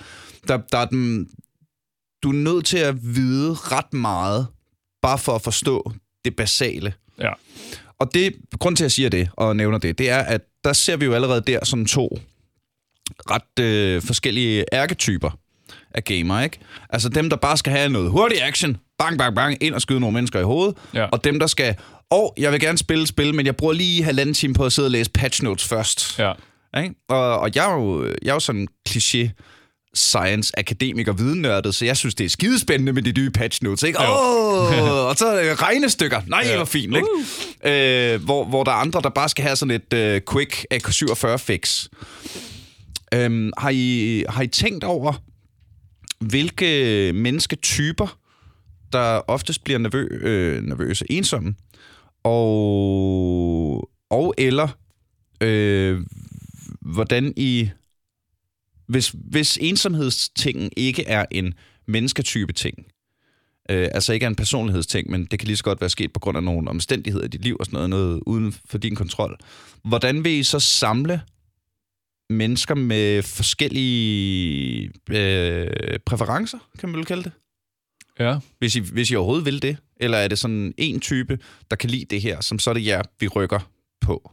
[0.49, 1.28] der, der er den,
[2.22, 4.47] du er nødt til at vide ret meget
[5.03, 5.92] bare for at forstå
[6.24, 6.92] det basale.
[7.20, 7.32] Ja.
[7.99, 10.72] Og det, grund til, at jeg siger det og nævner det, det er, at der
[10.72, 12.18] ser vi jo allerede der sådan to
[13.30, 15.30] ret øh, forskellige ærketyper
[15.95, 16.59] af gamer, ikke?
[16.90, 20.01] Altså dem, der bare skal have noget hurtig action, bang, bang, bang, ind og skyde
[20.01, 21.05] nogle mennesker i hovedet, Ja.
[21.05, 21.76] og dem, der skal,
[22.15, 24.87] oh, jeg vil gerne spille spil, men jeg bruger lige halvanden time på at sidde
[24.87, 26.19] og læse patch notes først.
[26.19, 26.33] Ja.
[26.77, 26.95] Ikke?
[27.09, 29.29] Og, og jeg, er jo, jeg er jo sådan en kliché
[29.95, 33.99] science akademiker vidennørdet, så jeg synes, det er skidespændende med de nye patch notes, ikke?
[33.99, 36.21] Åh, oh, og så øh, regnestykker.
[36.27, 36.57] Nej, ja.
[36.57, 38.15] hvor fint, ikke?
[38.15, 41.37] Øh, hvor, hvor der er andre, der bare skal have sådan et øh, quick AK47
[41.37, 41.89] fix.
[43.15, 45.12] Øhm, har, I, har I tænkt over,
[46.21, 48.19] hvilke mennesketyper,
[48.93, 51.55] der oftest bliver nervø, øh, nervøse, ensomme,
[52.25, 54.68] og, og eller
[55.41, 56.01] øh,
[56.81, 57.70] hvordan I
[58.87, 61.55] hvis, hvis ensomhedstingen ikke er en
[61.87, 62.87] mennesketype ting,
[63.70, 66.20] øh, altså ikke er en personlighedsting, men det kan lige så godt være sket på
[66.20, 69.39] grund af nogle omstændigheder i dit liv og sådan noget, noget uden for din kontrol.
[69.85, 71.20] Hvordan vil I så samle
[72.31, 77.33] mennesker med forskellige øh, præferencer, kan man vel kalde det?
[78.18, 78.39] Ja.
[78.59, 79.77] Hvis I, hvis I overhovedet vil det?
[80.05, 81.38] Eller er det sådan en type,
[81.70, 84.30] der kan lide det her, som så er det jer, vi rykker på?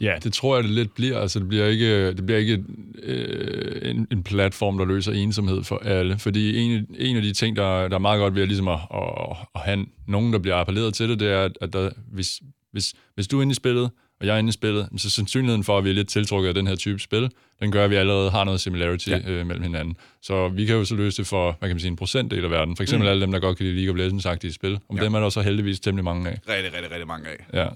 [0.00, 1.18] Ja, det tror jeg, det lidt bliver.
[1.18, 2.64] Altså, det bliver ikke, det bliver ikke
[3.02, 6.18] øh, en, en platform, der løser ensomhed for alle.
[6.18, 8.80] Fordi en, en af de ting, der, der er meget godt ved at, ligesom at,
[8.94, 12.42] at, at have nogen, der bliver appelleret til det, det er, at, der, hvis,
[12.72, 13.90] hvis, hvis du er inde i spillet,
[14.20, 16.54] og jeg er inde i spillet, så sandsynligheden for, at vi er lidt tiltrukket af
[16.54, 19.30] den her type spil, den gør, at vi allerede har noget similarity ja.
[19.30, 19.96] øh, mellem hinanden.
[20.22, 22.50] Så vi kan jo så løse det for, hvad kan man sige, en procentdel af
[22.50, 22.76] verden.
[22.76, 23.10] For eksempel mm.
[23.10, 24.78] alle dem, der godt kan lide League of Legends-agtige spil.
[24.88, 25.04] Om ja.
[25.04, 26.38] dem er der så heldigvis temmelig mange af.
[26.48, 27.68] Rigtig, rigtig, rigtig mange af.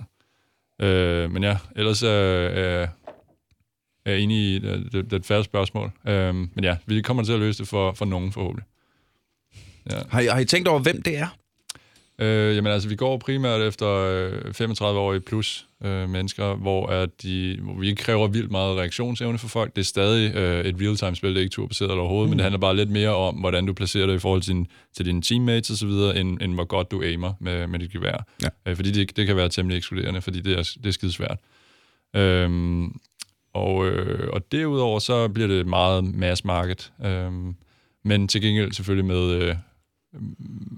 [0.81, 0.87] Ja.
[0.87, 2.51] Øh, men ja, ellers er
[2.83, 2.89] øh,
[4.09, 5.91] er jeg enig i det, det, det er et færre spørgsmål.
[6.09, 8.65] Øh, men ja, vi kommer til at løse det for, for nogen forhåbentlig.
[9.91, 9.99] Ja.
[10.11, 11.27] Har I, har I tænkt over, hvem det er?
[12.21, 17.59] Øh, jamen altså, vi går primært efter øh, 35-årige plus øh, mennesker, hvor, at de,
[17.63, 19.77] hvor vi ikke kræver vildt meget reaktionsevne for folk.
[19.77, 22.31] Det er stadig øh, et real-time-spil, det er ikke turbaseret overhovedet, mm.
[22.31, 24.67] men det handler bare lidt mere om, hvordan du placerer dig i forhold til, din,
[24.97, 28.27] til dine teammates osv., end, end hvor godt du aimer med, med dit gevær.
[28.43, 28.49] Ja.
[28.67, 31.39] Øh, fordi det, det kan være temmelig ekskluderende, fordi det er, det er skide svært.
[32.17, 33.01] Øhm,
[33.55, 37.55] og, øh, og derudover så bliver det meget mass market, øhm,
[38.05, 39.55] men til gengæld selvfølgelig med, øh,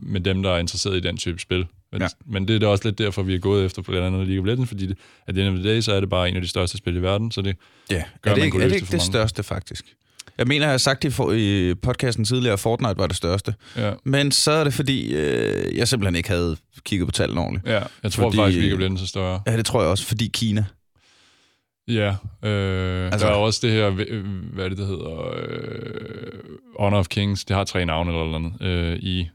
[0.03, 1.67] med dem, der er interesseret i den type spil.
[1.93, 2.09] Men, Ja.
[2.27, 4.47] men det er da også lidt derfor, vi er gået efter blandt andet League of
[4.47, 6.43] Legends, fordi det, at the end of the day, så er det bare en af
[6.43, 7.57] de største spil i verden, så det
[7.91, 9.85] Ja, Gør, er det man ikke, kunne er det, ikke det det største, faktisk?
[10.39, 13.55] Jeg mener, jeg har sagt i, for, i podcasten tidligere, at Fortnite var det største.
[13.77, 17.67] Ja, Men så er det, fordi øh, jeg simpelthen ikke havde kigget på tallene ordentligt.
[17.67, 19.41] ja jeg tror Fordi- faktisk, League of Legends er større.
[19.47, 20.65] Ja, det tror jeg også, fordi Kina.
[21.95, 22.09] Ja,
[22.49, 26.33] øh, Altså- der er også det her, øh, hvad det, det hedder, øh,
[26.79, 29.29] Honor of Kings, det har tre navne eller noget, øh, i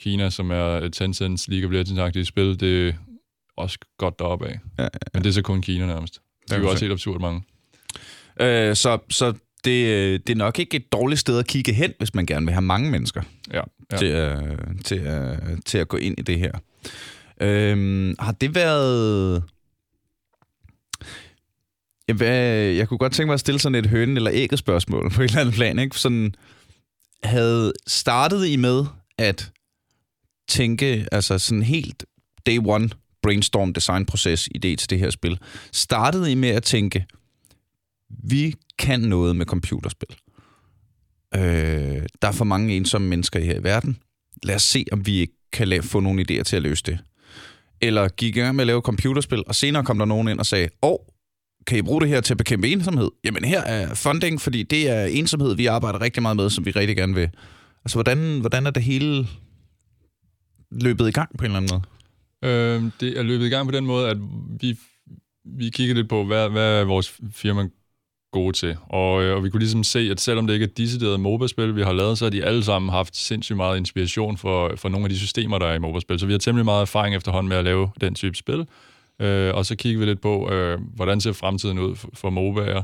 [0.00, 2.92] Kina, som er Tencent's League of Legends-agtige spil, det er
[3.56, 4.58] også godt deroppe af.
[4.78, 6.20] Ja, ja, Men det er så kun Kina nærmest.
[6.48, 7.42] Det er jo også helt absurd mange.
[8.40, 9.32] Øh, så så
[9.64, 12.46] det, øh, det er nok ikke et dårligt sted at kigge hen, hvis man gerne
[12.46, 13.22] vil have mange mennesker
[13.52, 13.60] Ja,
[13.92, 13.96] ja.
[13.96, 14.38] til, at,
[14.84, 16.52] til, at, til at gå ind i det her.
[17.40, 19.42] Øhm, har det været...
[22.08, 25.28] Jeg kunne godt tænke mig at stille sådan et høne- eller ægget spørgsmål på et
[25.28, 25.78] eller andet plan.
[25.78, 25.98] Ikke?
[25.98, 26.34] Sådan,
[27.22, 28.84] havde startet I med
[29.18, 29.50] at
[30.48, 32.04] tænke, altså sådan helt
[32.46, 32.90] day one
[33.22, 35.38] brainstorm design proces idé til det her spil.
[35.72, 37.06] Startede I med at tænke,
[38.24, 40.16] vi kan noget med computerspil.
[41.34, 43.98] Øh, der er for mange ensomme mennesker her i verden.
[44.42, 46.98] Lad os se, om vi ikke kan lave, få nogle idéer til at løse det.
[47.80, 50.46] Eller gik i gang med at lave computerspil, og senere kom der nogen ind og
[50.46, 50.98] sagde, åh, oh,
[51.66, 53.10] kan I bruge det her til at bekæmpe ensomhed?
[53.24, 56.70] Jamen her er funding, fordi det er ensomhed, vi arbejder rigtig meget med, som vi
[56.70, 57.30] rigtig gerne vil.
[57.84, 59.26] Altså, hvordan, hvordan er det hele
[60.70, 61.82] løbet i gang på en eller anden måde?
[62.52, 64.16] Øh, det er løbet i gang på den måde, at
[64.60, 64.78] vi,
[65.44, 67.68] vi kiggede lidt på, hvad, hvad er vores firma
[68.32, 68.76] gode til.
[68.82, 71.82] Og, øh, og vi kunne ligesom se, at selvom det ikke er dissideret MOBA-spil, vi
[71.82, 75.10] har lavet, så har de alle sammen haft sindssygt meget inspiration for, for nogle af
[75.10, 76.18] de systemer, der er i MOBA-spil.
[76.18, 78.66] Så vi har temmelig meget erfaring efterhånden med at lave den type spil.
[79.20, 82.82] Øh, og så kigger vi lidt på, øh, hvordan ser fremtiden ud for, for MOBA'er.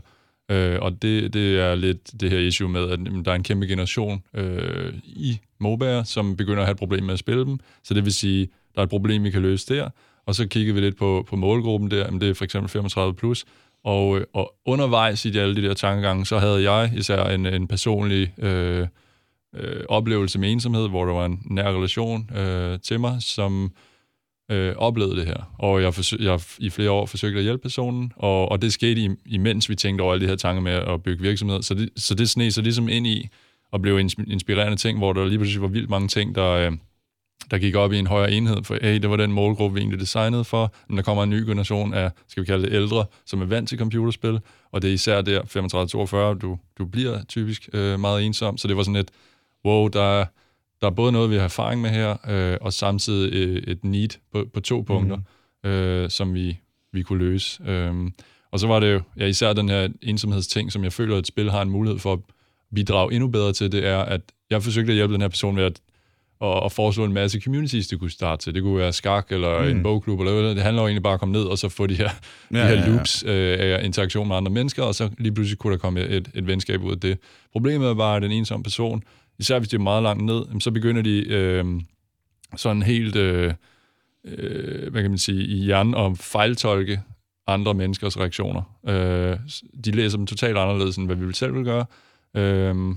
[0.55, 3.43] Øh, og det, det er lidt det her issue med, at jamen, der er en
[3.43, 7.59] kæmpe generation øh, i MOBA'er, som begynder at have et problem med at spille dem.
[7.85, 9.89] Så det vil sige, der er et problem, vi kan løse der.
[10.26, 13.14] Og så kigger vi lidt på, på målgruppen der, jamen, det er for eksempel 35
[13.14, 13.45] plus.
[13.85, 17.47] Og, øh, og undervejs i de, alle de der tankegange, så havde jeg især en,
[17.47, 18.87] en personlig øh,
[19.57, 23.72] øh, oplevelse med ensomhed, hvor der var en nær relation øh, til mig, som
[24.53, 25.55] øh, oplevede det her.
[25.59, 29.16] Og jeg, forsøg, jeg i flere år forsøgte at hjælpe personen, og, og det skete
[29.26, 31.62] imens vi tænkte over alle de her tanker med at bygge virksomhed.
[31.62, 33.28] Så det, så det sneg sig ligesom ind i
[33.72, 33.98] og blev
[34.28, 36.72] inspirerende ting, hvor der lige pludselig var vildt mange ting, der, øh,
[37.50, 40.00] der gik op i en højere enhed, for hey, det var den målgruppe, vi egentlig
[40.00, 43.42] designede for, men der kommer en ny generation af, skal vi kalde det ældre, som
[43.42, 44.40] er vant til computerspil,
[44.72, 48.76] og det er især der, 35-42, du, du bliver typisk øh, meget ensom, så det
[48.76, 49.11] var sådan et,
[49.64, 50.24] wow, der,
[50.83, 54.09] der er både noget, vi har erfaring med her, øh, og samtidig øh, et need
[54.33, 55.16] på, på to punkter,
[55.64, 55.70] mm.
[55.70, 56.59] øh, som vi,
[56.93, 57.62] vi kunne løse.
[57.66, 57.95] Øh,
[58.51, 61.26] og så var det jo ja, især den her ensomhedsting, som jeg føler, at et
[61.26, 62.18] spil har en mulighed for at
[62.74, 64.20] bidrage endnu bedre til, det er, at
[64.51, 65.80] jeg forsøgte at hjælpe den her person ved at
[66.43, 68.55] og, og foreslå en masse communities, de kunne starte til.
[68.55, 69.68] Det kunne være skak eller mm.
[69.68, 70.57] en bogklub eller noget.
[70.57, 72.11] Det handler jo egentlig bare om at komme ned og så få de her,
[72.53, 72.89] ja, de her ja, ja.
[72.89, 76.30] loops øh, af interaktion med andre mennesker, og så lige pludselig kunne der komme et,
[76.35, 77.18] et venskab ud af det.
[77.53, 79.03] Problemet bare, at den ensomme person,
[79.39, 81.64] især hvis de er meget langt ned, så begynder de øh,
[82.57, 83.55] sådan helt, øh,
[84.24, 87.01] øh, hvad kan man sige, i hjernen at fejltolke
[87.47, 88.62] andre menneskers reaktioner.
[88.89, 89.39] Øh,
[89.85, 91.85] de læser dem totalt anderledes, end hvad vi selv vil gøre.
[92.37, 92.95] Øh,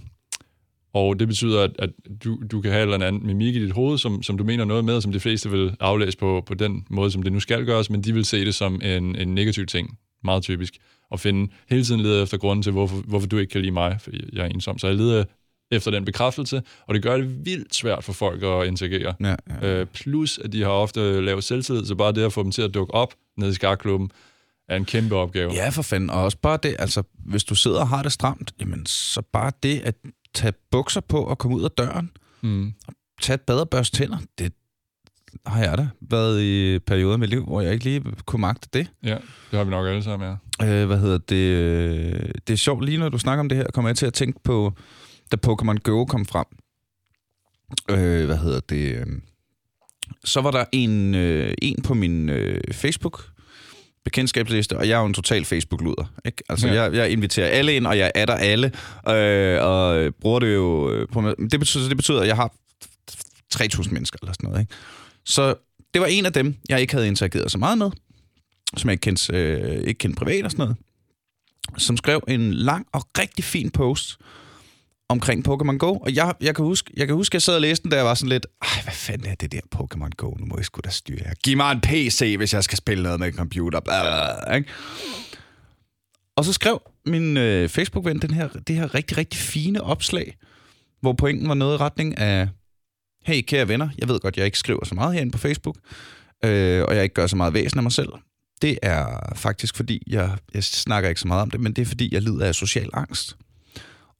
[0.93, 1.89] og det betyder, at, at
[2.23, 4.65] du, du kan have en eller anden mimik i dit hoved, som, som du mener
[4.65, 7.65] noget med, som de fleste vil aflæse på, på den måde, som det nu skal
[7.65, 10.73] gøres, men de vil se det som en, en negativ ting, meget typisk,
[11.11, 13.97] og finde hele tiden leder efter grunden til, hvorfor, hvorfor du ikke kan lide mig,
[14.01, 14.77] fordi jeg er ensom.
[14.77, 15.23] Så jeg leder
[15.71, 19.13] efter den bekræftelse, og det gør det vildt svært for folk at interagere.
[19.21, 19.67] Ja, ja.
[19.67, 22.61] Øh, plus, at de har ofte lavet selvtillid, så bare det at få dem til
[22.61, 24.11] at dukke op nede i skakklubben,
[24.69, 25.53] er en kæmpe opgave.
[25.53, 26.09] Ja, for fanden.
[26.09, 29.51] Og også bare det, altså, hvis du sidder og har det stramt, jamen, så bare
[29.63, 29.95] det, at
[30.33, 32.11] tage bukser på og komme ud af døren.
[32.41, 32.73] Mm.
[32.87, 34.17] Og tage et bad og børste tænder.
[34.37, 34.53] Det
[35.45, 38.69] har jeg da været i perioder i mit liv, hvor jeg ikke lige kunne magte
[38.73, 38.87] det.
[39.03, 39.17] Ja,
[39.51, 40.65] det har vi nok alle sammen, ja.
[40.65, 42.47] Øh, hvad hedder det?
[42.47, 44.39] Det er sjovt, lige når du snakker om det her, kommer jeg til at tænke
[44.43, 44.73] på,
[45.31, 46.45] da Pokémon Go kom frem.
[47.89, 49.07] Øh, hvad hedder det?
[50.23, 53.29] Så var der en, øh, en på min øh, Facebook,
[54.05, 56.05] bekendtskabsliste, og jeg er jo en total Facebook-luder.
[56.25, 56.43] Ikke?
[56.49, 56.83] Altså, ja.
[56.83, 58.71] jeg, jeg inviterer alle ind, og jeg er der alle,
[59.09, 60.91] øh, og bruger det jo...
[60.91, 62.53] Øh, på, det, betyder, det betyder, at jeg har
[63.55, 64.61] 3.000 mennesker eller sådan noget.
[64.61, 64.73] Ikke?
[65.25, 65.55] Så
[65.93, 67.91] det var en af dem, jeg ikke havde interageret så meget med,
[68.77, 70.77] som jeg ikke kendte, øh, ikke kendte privat og sådan noget,
[71.77, 74.17] som skrev en lang og rigtig fin post,
[75.09, 75.93] omkring Pokémon Go.
[75.93, 77.97] Og jeg, jeg, kan huske, jeg kan huske, at jeg sad og læste den, da
[77.97, 80.33] jeg var sådan lidt, ej, hvad fanden er det der Pokémon Go?
[80.39, 81.33] Nu må jeg sgu da styre jer.
[81.43, 83.79] Giv mig en PC, hvis jeg skal spille noget med en computer.
[83.79, 84.69] Blah, ikke?
[86.35, 90.37] Og så skrev min øh, Facebook-ven den her, det her rigtig, rigtig fine opslag,
[91.01, 92.49] hvor pointen var noget i retning af,
[93.25, 95.77] hey kære venner, jeg ved godt, jeg ikke skriver så meget herinde på Facebook,
[96.45, 98.09] øh, og jeg ikke gør så meget væsen af mig selv.
[98.61, 101.85] Det er faktisk fordi, jeg, jeg snakker ikke så meget om det, men det er
[101.85, 103.37] fordi, jeg lider af social angst.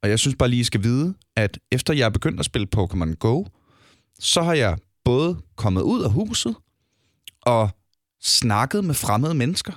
[0.06, 2.68] Og jeg synes bare lige, I skal vide, at efter jeg er begyndt at spille
[2.76, 3.44] Pokémon Go,
[4.20, 6.56] så har jeg både kommet ud af huset
[7.42, 7.70] og
[8.22, 9.74] snakket med fremmede mennesker.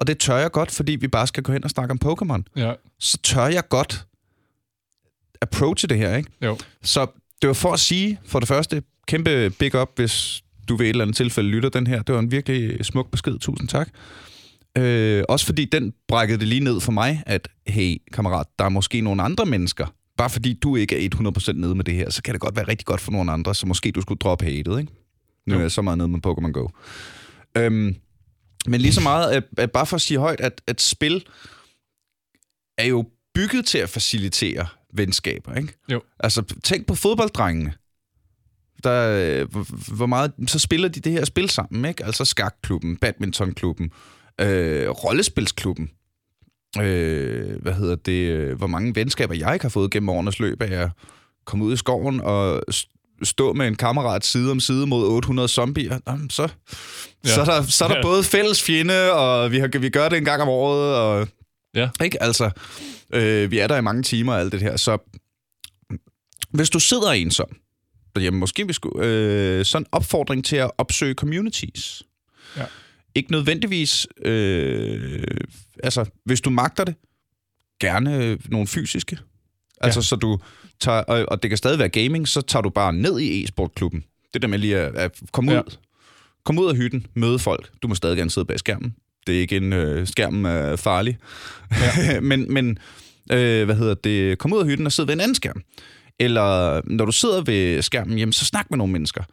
[0.00, 2.42] Og det tør jeg godt, fordi vi bare skal gå hen og snakke om Pokémon.
[2.56, 2.74] Ja.
[2.98, 4.06] Så tør jeg godt
[5.40, 6.30] approache det her, ikke?
[6.42, 6.58] Jo.
[6.82, 7.06] Så
[7.42, 10.90] det var for at sige, for det første, kæmpe big up, hvis du ved et
[10.90, 12.02] eller andet tilfælde lytter den her.
[12.02, 13.38] Det var en virkelig smuk besked.
[13.38, 13.88] Tusind tak.
[14.78, 18.68] Øh, også fordi den brækkede det lige ned for mig, at hey, kammerat, der er
[18.68, 19.86] måske nogle andre mennesker.
[20.16, 21.08] Bare fordi du ikke er
[21.48, 23.54] 100% nede med det her, så kan det godt være rigtig godt for nogle andre,
[23.54, 24.92] så måske du skulle droppe hatet, ikke?
[25.46, 26.68] Nu er jeg så meget nede med Pokémon Go.
[27.56, 27.96] Øhm,
[28.66, 31.26] men lige så meget, at, at bare for at sige højt, at, at spil
[32.78, 33.04] er jo
[33.34, 35.74] bygget til at facilitere venskaber, ikke?
[35.92, 36.02] Jo.
[36.20, 37.74] Altså, tænk på fodbolddrengene.
[38.84, 39.44] Der,
[39.94, 42.04] hvor meget, så spiller de det her spil sammen, ikke?
[42.04, 43.92] Altså skakklubben, badmintonklubben,
[44.42, 45.90] øh, rollespilsklubben.
[46.80, 48.54] Øh, hvad hedder det?
[48.56, 50.90] Hvor mange venskaber jeg ikke har fået gennem årenes løb af at
[51.44, 52.62] komme ud i skoven og
[53.22, 56.42] stå med en kammerat side om side mod 800 zombier, Jamen, så,
[57.24, 57.28] ja.
[57.28, 58.02] så er der, så er der ja.
[58.02, 61.28] både fælles fjende, og vi, har, vi gør det en gang om året, og
[61.74, 61.90] ja.
[62.04, 62.22] ikke?
[62.22, 62.50] Altså,
[63.14, 64.98] øh, vi er der i mange timer og alt det her, så
[66.50, 67.56] hvis du sidder ensom,
[68.16, 72.02] jamen måske vi skulle, øh, sådan en opfordring til at opsøge communities.
[72.56, 72.64] Ja.
[73.14, 74.06] Ikke nødvendigvis...
[74.24, 75.24] Øh,
[75.82, 76.94] altså, hvis du magter det,
[77.80, 79.18] gerne nogle fysiske.
[79.80, 80.02] Altså, ja.
[80.02, 80.38] så du
[80.80, 80.98] tager...
[80.98, 84.04] Og, og det kan stadig være gaming, så tager du bare ned i e-sportklubben.
[84.34, 85.60] Det der med lige at, at komme ja.
[85.60, 85.76] ud.
[86.44, 87.70] Kom ud af hytten, møde folk.
[87.82, 88.94] Du må stadig gerne sidde bag skærmen.
[89.26, 89.72] Det er ikke en...
[89.72, 91.18] Øh, skærmen er farlig.
[91.70, 92.20] Ja.
[92.30, 92.78] men, men
[93.32, 94.38] øh, hvad hedder det?
[94.38, 95.62] Kom ud af hytten og sidde ved en anden skærm.
[96.18, 99.24] Eller når du sidder ved skærmen, jamen, så snak med nogle mennesker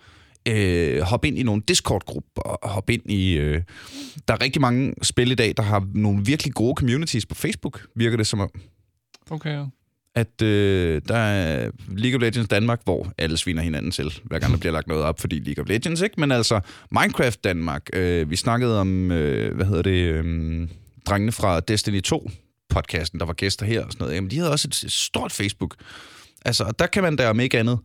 [0.48, 3.34] øh, hoppe ind i nogle Discord-grupper, hoppe ind i...
[3.34, 3.62] Øh,
[4.28, 7.88] der er rigtig mange spil i dag, der har nogle virkelig gode communities på Facebook,
[7.96, 8.50] virker det som om.
[9.32, 9.66] Okay, ja.
[10.16, 14.54] at øh, der er League of Legends Danmark, hvor alle sviner hinanden til, hver gang
[14.54, 16.20] der bliver lagt noget op, fordi League of Legends, ikke?
[16.20, 16.60] Men altså,
[16.92, 20.68] Minecraft Danmark, øh, vi snakkede om, øh, hvad hedder det, øh,
[21.06, 22.30] drengene fra Destiny 2,
[22.70, 24.16] podcasten, der var gæster her og sådan noget.
[24.16, 25.76] Jamen, de havde også et, stort Facebook.
[26.46, 27.80] Altså, og der kan man der om ikke andet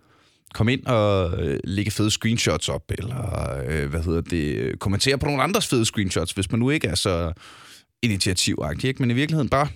[0.55, 5.27] komme ind og øh, lægge fede screenshots op, eller øh, hvad hedder det, kommentere på
[5.27, 7.33] nogle andres fede screenshots, hvis man nu ikke er så
[8.03, 9.03] initiativagtig, ikke?
[9.03, 9.69] men i virkeligheden bare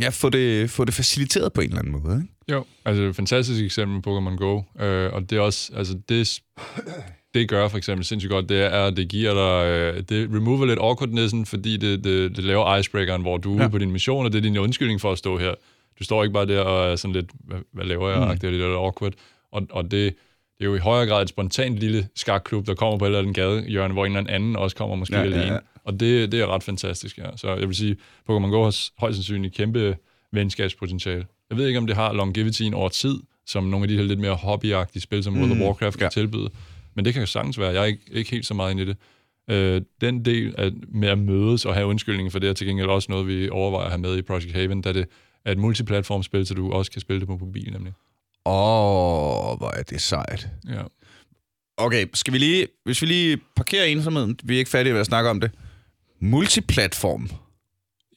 [0.00, 2.16] ja, få, det, få det faciliteret på en eller anden måde.
[2.16, 2.34] Ikke?
[2.52, 6.40] Jo, altså et fantastisk eksempel på Pokémon Go, øh, og det er også, altså det,
[7.34, 10.66] det gør for eksempel sindssygt godt, det er, at det giver dig, øh, det remover
[10.66, 13.68] lidt awkwardnessen, fordi det, det, det laver icebreakeren, hvor du er ja.
[13.68, 15.54] på din mission, og det er din undskyldning for at stå her.
[15.98, 18.38] Du står ikke bare der og er sådan lidt, hvad, hvad laver jeg, mm.
[18.38, 19.12] det er lidt awkward,
[19.56, 20.14] og, og det,
[20.58, 23.18] det er jo i højere grad et spontant lille skakklub, der kommer på et eller
[23.18, 25.42] andet gadehjørne, hvor en eller anden også kommer måske ja, alene.
[25.42, 25.58] Ja, ja.
[25.84, 27.36] Og det, det er ret fantastisk, ja.
[27.36, 27.96] Så jeg vil sige,
[28.30, 29.96] Pokémon Go har højst sandsynligt kæmpe
[30.32, 31.26] venskabspotentiale.
[31.50, 34.20] Jeg ved ikke, om det har longevity over tid, som nogle af de her lidt
[34.20, 36.10] mere hobbyagtige spil, som World of mm, Warcraft kan ja.
[36.10, 36.50] tilbyde.
[36.94, 37.72] Men det kan jo sagtens være.
[37.72, 38.96] Jeg er ikke, ikke helt så meget inde i det.
[39.50, 42.88] Øh, den del af, med at mødes og have undskyldningen for det, er til gengæld
[42.88, 45.06] også noget, vi overvejer at have med i Project Haven, da det
[45.44, 47.92] er et multiplatformspil, så du også kan spille det på mobil, nemlig.
[48.46, 50.48] Åh, oh, hvor er det sejt.
[50.68, 50.82] Ja.
[51.76, 55.06] Okay, skal vi lige, hvis vi lige parkerer ensomheden, vi er ikke færdige med at
[55.06, 55.50] snakke om det.
[56.20, 57.30] Multiplatform.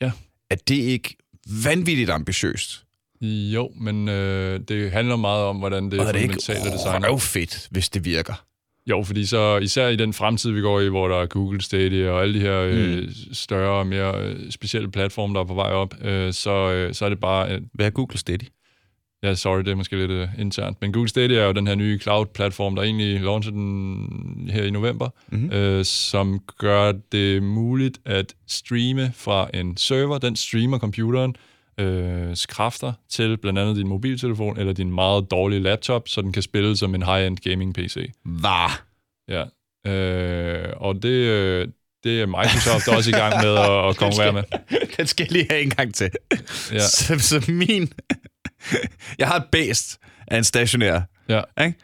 [0.02, 0.12] Ja.
[0.50, 1.16] Er det ikke
[1.64, 2.84] vanvittigt ambitiøst?
[3.22, 7.20] Jo, men øh, det handler meget om, hvordan det og er det ikke design.
[7.20, 8.46] fedt, hvis det virker?
[8.88, 12.10] Jo, fordi så især i den fremtid, vi går i, hvor der er Google Stadia
[12.10, 12.80] og alle de her øh, mm.
[12.80, 16.94] øh, større og mere øh, specielle platforme, der er på vej op, øh, så, øh,
[16.94, 17.52] så er det bare...
[17.52, 18.48] Øh, Hvad er Google Stadia?
[19.24, 20.82] Ja, sorry, det er måske lidt uh, internt.
[20.82, 24.70] Men Google Stadia er jo den her nye cloud-platform, der egentlig launcher den her i
[24.70, 25.52] november, mm-hmm.
[25.52, 30.18] øh, som gør det muligt at streame fra en server.
[30.18, 31.36] Den streamer computeren
[31.80, 36.42] øh, kræfter til blandt andet din mobiltelefon eller din meget dårlige laptop, så den kan
[36.42, 38.12] spille som en high-end gaming-PC.
[38.26, 38.72] Hvad?
[39.28, 39.44] Ja.
[39.88, 41.68] Øh, og det, øh,
[42.04, 44.44] det er Microsoft også i gang med at, at konkurrere med.
[44.98, 46.10] Den skal jeg lige have en gang til.
[46.72, 46.80] Ja.
[46.80, 47.94] Så, så min
[49.20, 51.02] jeg har et bæst af en stationær.
[51.30, 51.42] Ja.
[51.62, 51.78] Ikke?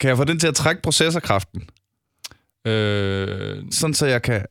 [0.00, 1.68] Kan jeg få den til at trække processorkraften?
[2.64, 4.44] Øh, Sådan så jeg kan...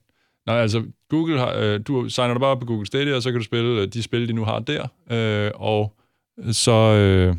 [0.45, 3.31] Nej, altså Google har, øh, du signer dig bare op på Google Stadia, og så
[3.31, 5.93] kan du spille øh, de spil, de nu har der, øh, og
[6.51, 7.35] så, øh,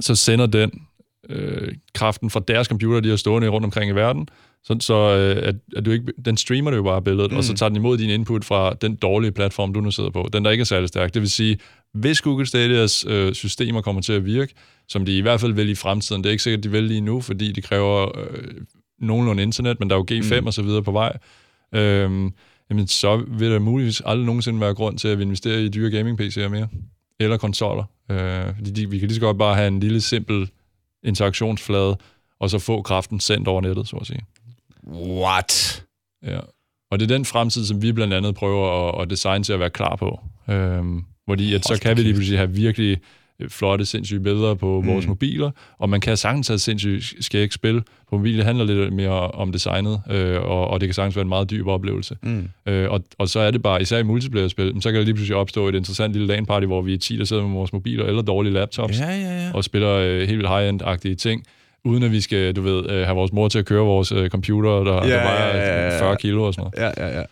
[0.00, 0.86] så sender den
[1.28, 4.28] øh, kraften fra deres computer, de har stående rundt omkring i verden,
[4.64, 7.36] så, så øh, at, at du ikke, den streamer det jo bare billedet, mm.
[7.36, 7.56] og så mm.
[7.56, 10.28] tager den imod din input fra den dårlige platform, du nu sidder på.
[10.32, 11.14] Den, der ikke er særlig stærk.
[11.14, 11.58] Det vil sige,
[11.94, 14.54] hvis Google Stadias øh, systemer kommer til at virke,
[14.88, 17.00] som de i hvert fald vil i fremtiden, det er ikke sikkert, de vil lige
[17.00, 18.54] nu, fordi det kræver øh,
[18.98, 20.46] nogenlunde internet, men der er jo G5 mm.
[20.46, 21.18] og så videre på vej,
[21.74, 22.30] øh,
[22.70, 26.00] jamen så vil der muligvis aldrig nogensinde være grund til at vi investerer i dyre
[26.00, 26.68] gaming-PC'er mere,
[27.20, 27.84] eller konsoller.
[28.10, 30.50] Øh, fordi de, vi kan lige så godt bare have en lille, simpel
[31.02, 31.96] interaktionsflade,
[32.40, 34.20] og så få kraften sendt over nettet, så at sige.
[34.88, 35.84] What?
[36.26, 36.40] Ja.
[36.90, 39.60] Og det er den fremtid, som vi blandt andet prøver at, at designe til at
[39.60, 40.20] være klar på.
[40.50, 42.98] Øhm, fordi at så kan vi lige pludselig have virkelig
[43.40, 44.86] øh, flotte, sindssyge billeder på mm.
[44.86, 48.36] vores mobiler, og man kan sagtens have sindssygt skægt spil på mobil.
[48.36, 51.50] Det handler lidt mere om designet, øh, og, og det kan sagtens være en meget
[51.50, 52.16] dyb oplevelse.
[52.22, 52.48] Mm.
[52.66, 55.36] Øh, og, og så er det bare, især i multiplayer-spil, så kan der lige pludselig
[55.36, 58.22] opstå et interessant lille LAN-party, hvor vi er 10, der sidder med vores mobiler eller
[58.22, 59.50] dårlige laptops, ja, ja, ja.
[59.54, 61.44] og spiller øh, helt vildt high-end-agtige ting
[61.84, 64.30] uden at vi skal, du ved, øh, have vores mor til at køre vores øh,
[64.30, 66.00] computer, der, ja, der vejer ja, ja, ja.
[66.00, 66.94] 40 kilo og sådan noget.
[66.98, 67.24] Ja, ja, ja.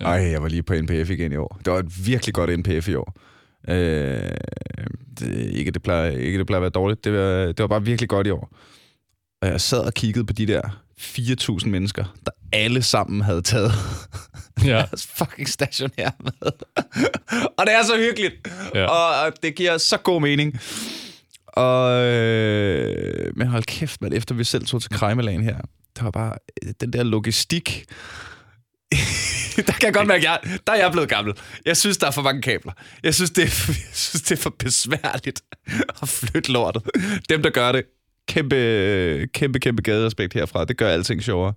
[0.00, 1.60] Ej, jeg var lige på NPF igen i år.
[1.64, 3.14] Det var et virkelig godt NPF i år.
[3.68, 4.30] Øh,
[5.18, 7.04] det, ikke, det plejer, ikke det plejer at være dårligt.
[7.04, 8.56] Det var, det var bare virkelig godt i år.
[9.42, 10.62] Og jeg sad og kiggede på de der
[11.00, 13.72] 4.000 mennesker, der alle sammen havde taget
[14.64, 14.68] ja.
[14.68, 16.52] deres fucking stationær med.
[17.58, 18.48] og det er så hyggeligt.
[18.74, 18.86] Ja.
[18.86, 20.60] Og, og det giver så god mening.
[21.52, 25.58] Og, øh, men hold kæft, man, efter vi selv tog til Krejmelagen her,
[25.96, 26.34] der var bare
[26.64, 27.84] øh, den der logistik.
[29.56, 31.34] der kan jeg godt mærke, at jeg, der er jeg blevet gammel.
[31.64, 32.72] Jeg synes, der er for mange kabler.
[33.02, 35.42] Jeg synes, det er, jeg synes, det er for besværligt
[36.02, 36.82] at flytte lortet.
[37.28, 37.84] Dem, der gør det,
[38.28, 40.64] kæmpe, kæmpe, kæmpe gaderespekt herfra.
[40.64, 41.54] Det gør alting sjovere.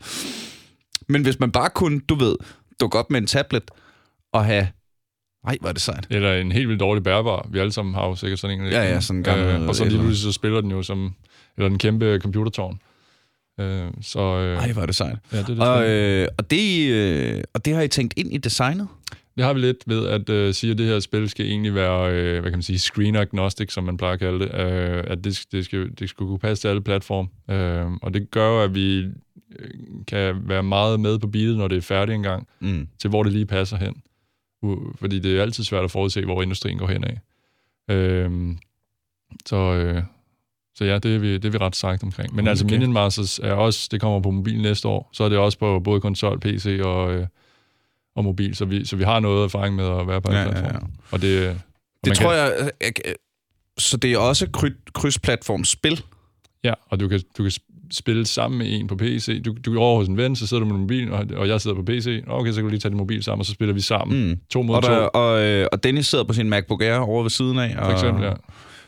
[1.09, 2.35] Men hvis man bare kunne, du ved,
[2.79, 3.71] dukke op med en tablet
[4.33, 4.67] og have
[5.45, 6.07] Nej, hvor er det sejt.
[6.09, 7.47] Eller en helt vildt dårlig bærbar.
[7.51, 8.65] Vi alle sammen har jo sikkert sådan en.
[8.65, 9.45] Ja, ja, sådan en gammel...
[9.47, 11.13] Øh, og så lige pludselig så spiller den jo som...
[11.57, 12.79] Eller en kæmpe computertårn.
[13.59, 15.17] Øh, så, øh, Ej, hvor er det sejt.
[15.31, 18.37] Ja, det det og, øh, og, det, øh, og det har I tænkt ind i
[18.37, 18.87] designet?
[19.37, 22.11] Det har vi lidt ved at øh, sige, at det her spil skal egentlig være,
[22.11, 24.55] øh, hvad kan man sige, screen agnostic, som man plejer at kalde det.
[24.55, 27.27] Øh, at det, det, skal, det skal kunne passe til alle platforme.
[27.49, 29.69] Øh, og det gør at vi øh,
[30.07, 32.87] kan være meget med på beatet, når det er færdigt engang, mm.
[32.99, 33.95] til hvor det lige passer hen
[34.95, 37.19] fordi det er altid svært at forudse, hvor industrien går hen af.
[37.95, 38.57] Øhm,
[39.45, 40.03] så, øh,
[40.75, 42.35] så ja, det er, vi, det er vi ret sagt omkring.
[42.35, 42.49] Men Okay.
[42.49, 45.57] altså Minion Masters er også, det kommer på mobil næste år, så er det også
[45.57, 47.27] på både konsol, PC og, øh,
[48.15, 50.41] og mobil, så vi, så vi har noget erfaring med at være på en Ja,
[50.41, 50.71] ja, platform.
[50.73, 50.87] ja.
[51.11, 51.61] Og det,
[52.05, 52.53] Det tror jeg...
[52.59, 52.69] øh,
[53.05, 53.15] jeg...
[53.77, 56.03] Så det er også kry- krydsplatformspil?
[56.63, 57.51] Ja, og du kan, du kan
[57.93, 59.41] spille sammen med en på PC.
[59.45, 61.61] Du, du er over hos en ven, så sidder du med mobilen, og, og jeg
[61.61, 62.23] sidder på PC.
[62.27, 64.29] Okay, så kan du lige tage din mobil sammen, og så spiller vi sammen.
[64.29, 64.37] Mm.
[64.49, 67.21] To mod Og, to, der, og, øh, og Dennis sidder på sin MacBook Air over
[67.21, 67.75] ved siden af.
[67.77, 68.33] Og, for eksempel, ja.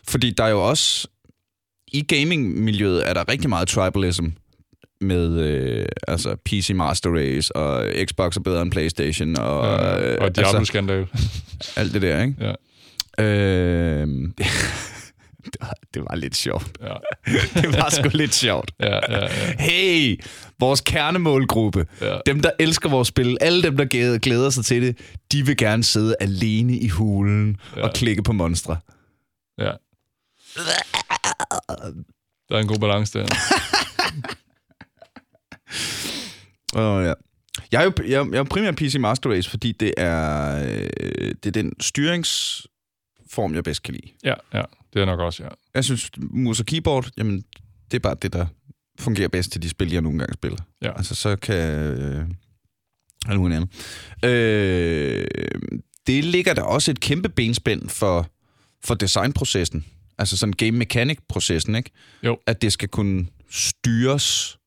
[0.08, 1.08] Fordi der er jo også...
[1.88, 4.26] I gaming-miljøet er der rigtig meget tribalism
[5.02, 5.40] med
[6.08, 10.36] altså altså PC Master Race, og Xbox er bedre end Playstation, og, ja øh, og
[10.36, 11.08] Diablo-skandal.
[11.76, 12.54] alt det der, ikke?
[13.18, 13.24] Ja.
[13.24, 14.08] Øh,
[15.46, 16.78] det, var, det var lidt sjovt.
[16.82, 16.94] ja.
[17.62, 18.72] Det var sgu lidt sjovt.
[18.80, 19.30] Ja, ja, ja.
[19.60, 20.22] Hey,
[20.60, 22.18] vores kernemålgruppe, Ja.
[22.26, 23.86] dem der elsker vores spil, alle dem der
[24.18, 24.98] glæder- sig til det,
[25.32, 27.82] de vil gerne sidde alene i hulen Ja.
[27.88, 28.78] og klikke på monstre.
[29.58, 29.72] ja.
[32.50, 33.26] Der er en god balance der.
[36.76, 37.14] Oh, ja.
[37.72, 41.46] Jeg er jo jeg, jeg er primært PC Master Race, fordi det er, øh, det
[41.46, 44.12] er den styringsform, jeg bedst kan lide.
[44.24, 44.62] Ja, ja.
[44.96, 45.50] Det er nok også, ja.
[45.74, 47.44] Jeg synes, mus og keyboard, jamen,
[47.92, 48.46] det er bare det, der
[49.00, 50.60] fungerer bedst til de spil, jeg nogle gange spiller.
[50.82, 50.98] Ja.
[50.98, 51.56] Altså, så kan...
[51.56, 52.26] Øh,
[53.36, 53.70] muligt andet.
[54.26, 55.28] Øh,
[56.08, 58.28] det ligger der også et kæmpe benspænd for,
[58.84, 59.86] for designprocessen.
[60.18, 61.92] Altså sådan game mechanic-processen, ikke?
[62.24, 62.38] Jo.
[62.48, 64.58] At det skal kunne styres...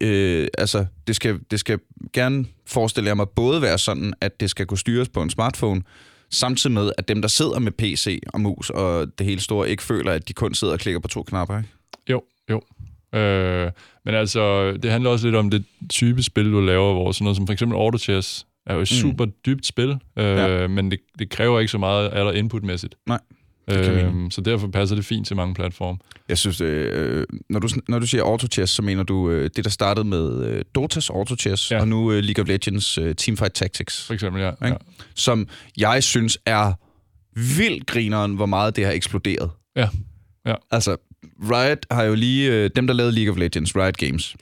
[0.00, 1.78] Øh, altså, det skal, det skal
[2.12, 5.82] gerne forestille jeg mig både være sådan, at det skal kunne styres på en smartphone,
[6.34, 9.82] samtidig med, at dem, der sidder med PC og mus og det hele store, ikke
[9.82, 11.68] føler, at de kun sidder og klikker på to knapper, ikke?
[12.10, 12.60] Jo, jo.
[13.18, 13.70] Øh,
[14.04, 17.36] men altså, det handler også lidt om det type spil, du laver, hvor sådan noget
[17.36, 20.66] som for eksempel Auto Chess er jo et super dybt spil, øh, Ja.
[20.68, 22.94] men det, det kræver ikke så meget af dig inputmæssigt.
[23.06, 23.20] Nej,
[23.68, 25.98] det kan jeg Øh, så derfor passer det fint til mange platforme.
[26.28, 29.64] Jeg synes, øh, når, du, når du siger Auto Chess, så mener du øh, det,
[29.64, 31.76] der startede med øh, Dotas Auto Chess, ja.
[31.76, 31.80] Ja.
[31.80, 34.50] og nu øh, League of Legends øh, Teamfight Tactics, For eksempel, ja.
[34.50, 34.66] Ikke?
[34.66, 34.74] ja.
[35.14, 36.72] som jeg synes er
[37.58, 39.50] vildt grineren, hvor meget det har eksploderet.
[39.76, 39.88] Ja.
[40.46, 40.54] Ja.
[40.70, 40.96] Altså,
[41.50, 44.36] Riot har jo lige, øh, dem der lavede League of Legends, Riot Games,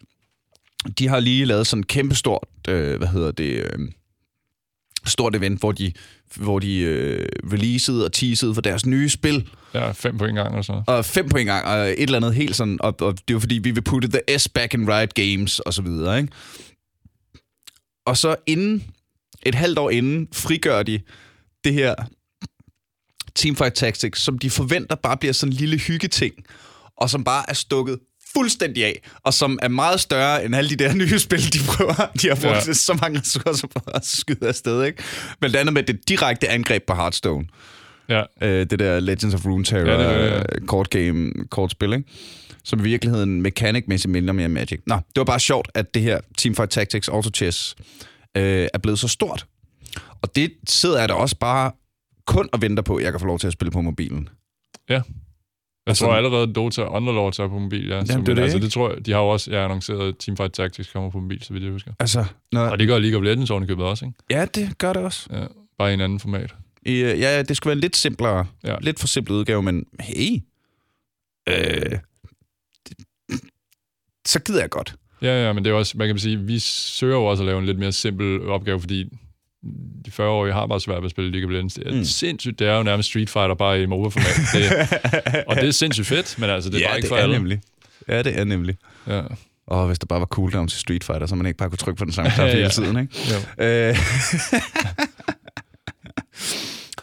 [0.98, 3.88] de har lige lavet sådan et kæmpestort, øh, hvad hedder det, øh,
[5.04, 5.92] stort event, hvor de,
[6.36, 10.54] hvor de øh, releasede og teasede for deres nye spil, ja, fem på en gang
[10.54, 10.82] og så.
[10.86, 13.40] og fem på en gang, og et eller andet helt sådan, og, og det var
[13.40, 16.32] fordi, vi vil putte the S back in Riot Games, og så videre, ikke?
[18.06, 18.84] Og så inden,
[19.46, 21.00] et halvt år inden, frigør de
[21.64, 21.94] det her
[23.34, 26.34] Teamfight Tactics, som de forventer bare bliver sådan en lille hyggeting,
[26.96, 27.98] og som bare er stukket
[28.34, 32.10] fuldstændig af, og som er meget større end alle de der nye spil, de prøver.
[32.22, 32.62] De har brugt Ja.
[32.66, 32.72] ja.
[32.72, 35.02] så mange ressourcer på at skyde afsted, ikke?
[35.40, 37.46] Blandt andet med det direkte angreb på Hearthstone.
[38.08, 40.42] Ja, Øh, det der Legends of Runeterra Ja, det det, ja, ja.
[40.66, 42.04] kort game, kort spil, ikke?
[42.64, 44.80] Som i virkeligheden mekanikmæssigt minder mere Magic.
[44.86, 47.74] Nå, det var bare sjovt, at det her Teamfight Tactics Auto Chess
[48.36, 49.46] øh, er blevet så stort.
[50.22, 51.72] Og det sidder jeg da også bare
[52.26, 54.28] kun og venter på, at jeg kan få lov til at spille på mobilen.
[55.86, 58.00] Jeg Altså- tror allerede Dota Underlords er på mobil, ja.
[58.00, 58.64] det er det, altså, ikke?
[58.64, 61.52] det tror jeg, de har jo også ja, annonceret, Teamfight Tactics kommer på mobil, så
[61.52, 61.92] vidt jeg husker.
[62.00, 64.18] Altså, når, Og det gør League of Legends oven købet også, ikke?
[64.30, 65.28] ja, det gør det også.
[65.32, 65.44] Ja,
[65.78, 66.54] bare i en anden format.
[66.86, 68.76] I, øh, ja, det skulle være en lidt simplere, ja.
[68.80, 70.42] lidt for simpel udgave, men hey,
[71.48, 71.98] øh,
[72.88, 72.96] det,
[74.26, 74.94] så gider jeg godt.
[75.22, 77.58] Ja, ja, men det er også, man kan sige, vi søger jo også at lave
[77.58, 79.08] en lidt mere simpel opgave, fordi
[80.06, 81.74] de 40-årige har bare svært ved at spille League of Legends.
[81.74, 82.04] Det er mm.
[82.04, 84.36] Sindssygt, det er jo nærmest Street Fighter bare i MOBA-format.
[84.52, 84.70] Det,
[85.48, 87.34] og det er sindssygt fedt, men altså, det er ja, bare ikke for er alle.
[87.34, 87.60] nemlig.
[88.08, 88.76] Ja, det er nemlig.
[89.06, 89.20] Ja.
[89.66, 91.98] Og hvis der bare var cooldown til Street Fighter, så man ikke bare kunne trykke
[91.98, 92.56] på den samme knap Ja, ja.
[92.56, 93.14] hele tiden, ikke?
[93.58, 93.64] Jo.
[93.64, 93.96] Øh.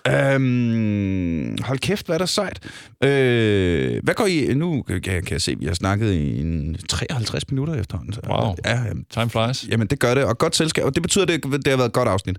[0.08, 2.60] øhm, hold kæft, hvad er der sejt.
[3.04, 4.54] Øh, hvad går I...
[4.54, 8.14] Nu kan, kan jeg se, vi har snakket i en 53 minutter efterhånden.
[8.14, 8.56] Så, Wow.
[8.66, 9.68] Ja, jamen, Time flies.
[9.72, 10.24] Jamen, det gør det.
[10.24, 10.86] Og godt selskab.
[10.86, 12.38] Og det betyder, at det, det har været et godt afsnit.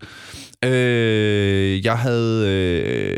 [0.65, 3.17] Øh, jeg havde øh,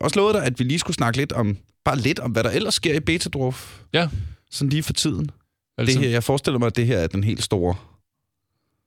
[0.00, 1.56] også lovet dig, at vi lige skulle snakke lidt om...
[1.84, 3.78] Bare lidt om, hvad der ellers sker i Betadorf.
[3.92, 4.08] Ja.
[4.50, 5.30] Sådan lige for tiden.
[5.78, 7.74] Altså, Det her, jeg forestiller mig, at det her er den helt store...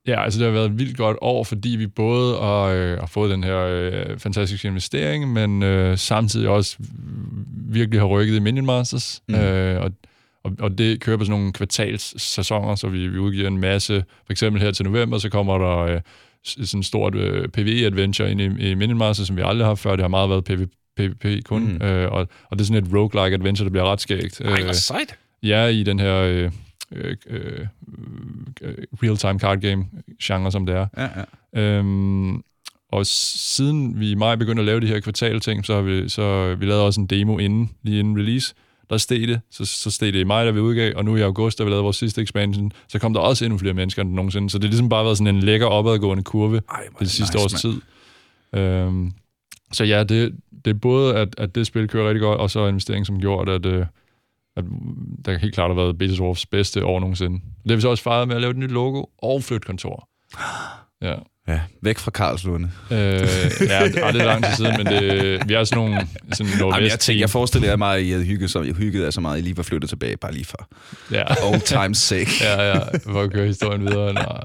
[0.06, 3.06] Ja, altså det har været et vildt godt år, fordi vi både har, øh, har
[3.06, 6.76] fået den her øh, fantastiske investering, men øh, samtidig også
[7.68, 9.22] virkelig har rykket i Minion Masters.
[9.28, 9.34] Mm.
[9.34, 9.90] Øh, og,
[10.44, 14.04] og, og det kører på sådan nogle kvartalssæsoner, så vi, vi udgiver en masse.
[14.26, 16.00] For eksempel her til november, så kommer der øh,
[16.44, 19.80] sådan et stort øh, PvE-adventure ind i, i Minion Masters, som vi aldrig har haft
[19.80, 19.90] før.
[19.90, 21.62] Det har meget været PvP, PvP kun.
[21.62, 21.86] Mm.
[21.86, 24.40] Øh, og, og det er sådan et roguelike adventure, der bliver ret skægt.
[24.44, 25.18] Øh, sejt.
[25.42, 26.50] Ja, i den her øh,
[26.94, 27.66] øh, øh,
[29.02, 29.86] real-time card game
[30.22, 30.86] genre, som det er.
[30.96, 31.08] Ja,
[31.54, 31.60] ja.
[31.60, 32.42] Øhm,
[32.92, 36.54] og siden vi i maj begyndte at lave de her kvartalting, så har vi, så
[36.54, 38.54] vi lavet også en demo inden, lige inden release.
[38.90, 41.20] Der steg det, så, så steg det i maj, da vi udgav, og nu i
[41.20, 44.12] august, da vi lavede vores sidste expansion, så kom der også endnu flere mennesker end
[44.12, 44.50] nogensinde.
[44.50, 47.44] Så det har ligesom bare været sådan en lækker opadgående kurve Ej, det sidste nice,
[47.44, 47.74] års mand.
[47.74, 47.80] tid.
[48.60, 49.12] Øhm,
[49.72, 50.34] så ja, det,
[50.64, 53.48] det er både, at, at det spil kører rigtig godt, og så investering, som gjort,
[53.48, 53.86] at, øh,
[54.56, 54.64] at
[55.24, 57.40] der helt klart har været Beta Dwarfs bedste år nogensinde.
[57.62, 60.08] Det har vi så også fejret med at lave et nyt logo og flytte kontor.
[61.02, 61.14] Ja.
[61.48, 62.70] Ja, væk fra Karlslunde.
[62.90, 66.50] Øh, ja, det, er lang tid siden, men det, vi er sådan nogle sådan Jamen,
[66.50, 69.34] jeg, nordvest tænker, jeg forestiller mig, at I havde hygget, så, hygget jer så meget,
[69.34, 70.68] at I lige var flyttet tilbage, bare lige for
[71.10, 72.30] Ja, old times sake.
[72.40, 72.80] ja, ja,
[73.12, 74.12] for at køre historien videre.
[74.12, 74.42] Nej,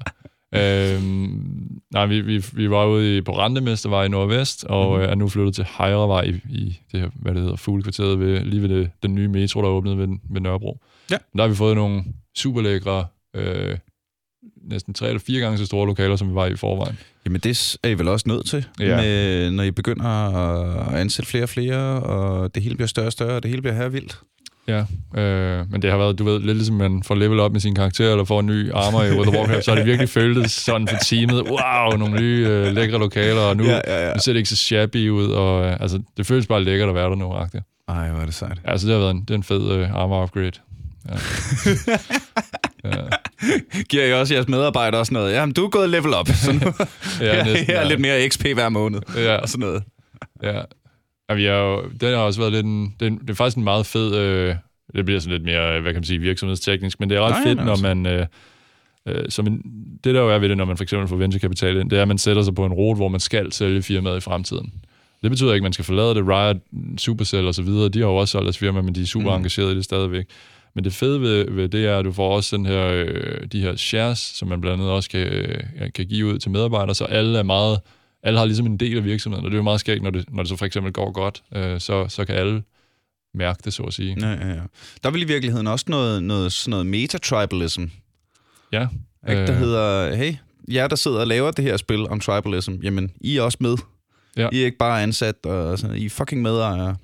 [0.56, 5.04] øhm, nej vi, vi, vi var ude i, på Randemestervej i Nordvest, og mm.
[5.04, 8.62] er nu flyttet til Hejrevej i, i det her, hvad det hedder, fuglekvarteret, ved, lige
[8.62, 10.80] ved det, den nye metro, der er åbnet ved, ved Nørrebro.
[11.12, 11.18] Ja.
[11.36, 12.04] Der har vi fået nogle
[12.38, 13.78] super lækre, øh,
[14.70, 17.00] næsten tre eller fire gange så store lokaler, som vi var i i forvejen.
[17.26, 18.96] Jamen, det er I vel også nødt til, Ja.
[18.96, 23.12] med, når I begynder at ansætte flere og flere, og det hele bliver større og
[23.12, 24.20] større, og det hele bliver her vildt.
[24.68, 24.84] Ja,
[25.22, 27.76] øh, men det har været, du ved, lidt ligesom man får level op med sin
[27.76, 30.52] karakter, eller får en ny armor i World of Warcraft, så har det virkelig føltes
[30.52, 34.14] sådan for teamet, wow, nogle nye øh, lækre lokaler, og nu, Ja, ja, ja.
[34.14, 36.96] nu ser det ikke så shabby ud, og øh, altså, det føles bare lækkert at
[36.96, 37.64] være der nu, agtigt.
[37.88, 38.58] Ej, hvor er det sejt.
[38.66, 40.52] Altså, det har været en, det er en fed øh, armor upgrade.
[41.10, 41.16] Ja.
[42.90, 42.92] ja.
[43.90, 45.34] Giver I også jeres medarbejdere sådan noget?
[45.34, 46.60] Jamen, du er gået level up, så nu
[47.28, 47.88] Ja, næsten, her er ja.
[47.88, 49.84] lidt mere XP hver måned, Ja, og sådan noget.
[50.44, 50.62] ja.
[51.30, 53.58] Ja vi har jo, den har også været lidt en, det, er, det er faktisk
[53.58, 54.56] en meget fed, øh,
[54.96, 57.44] det bliver sådan lidt mere, hvad kan man sige, virksomhedsteknisk, men det er ret Nej,
[57.44, 57.84] fedt, når altså.
[57.84, 58.26] man, øh,
[59.06, 59.62] øh, som en,
[60.04, 62.02] det der jo er ved det, når man for eksempel får venturekapital ind, det er,
[62.02, 64.74] at man sætter sig på en rute, hvor man skal sælge firmaet i fremtiden.
[65.22, 66.28] Det betyder ikke, at man skal forlade det.
[66.28, 66.58] Riot,
[66.98, 69.30] Supercell og så videre, de har jo også solgt deres firma, men de er super
[69.30, 69.36] mm.
[69.36, 70.26] engagerede i det stadigvæk.
[70.74, 73.62] Men det fede ved, ved det er, at du får også den her, øh, de
[73.62, 75.64] her shares, som man blandt andet også kan, øh,
[75.96, 77.80] kan give ud til medarbejdere, så alle er meget,
[78.24, 80.26] alle har ligesom en del af virksomheden, og det er jo meget skægt, når det,
[80.34, 82.64] når det så for eksempel går godt, øh, så, så kan alle
[83.34, 84.18] mærke det, så at sige.
[84.22, 84.54] Ja, ja, ja.
[85.04, 87.84] Der er vel i virkeligheden også noget, noget, sådan noget meta-tribalism,
[88.72, 88.88] Ja.
[89.30, 89.42] ikke?
[89.48, 89.60] der Øh.
[89.60, 90.34] hedder, hey,
[90.72, 93.76] jer der sidder og laver det her spil om tribalism, jamen, I er også med.
[94.38, 94.50] Ja.
[94.52, 96.96] I er ikke bare ansat, og sådan, I er fucking medejere.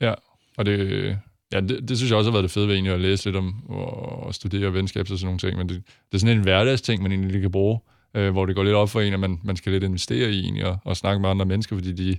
[0.00, 0.14] Ja,
[0.56, 1.18] og det,
[1.52, 3.36] ja, det, det synes jeg også har været det fede ved egentlig at læse lidt
[3.36, 7.02] om og studere venskabs og sådan nogle ting, men det, det er sådan en hverdagsting,
[7.02, 7.80] man egentlig kan bruge,
[8.14, 10.40] øh, hvor det går lidt op for en, at man, man skal lidt investere i
[10.40, 12.16] egentlig og, og snakke med andre mennesker, fordi de,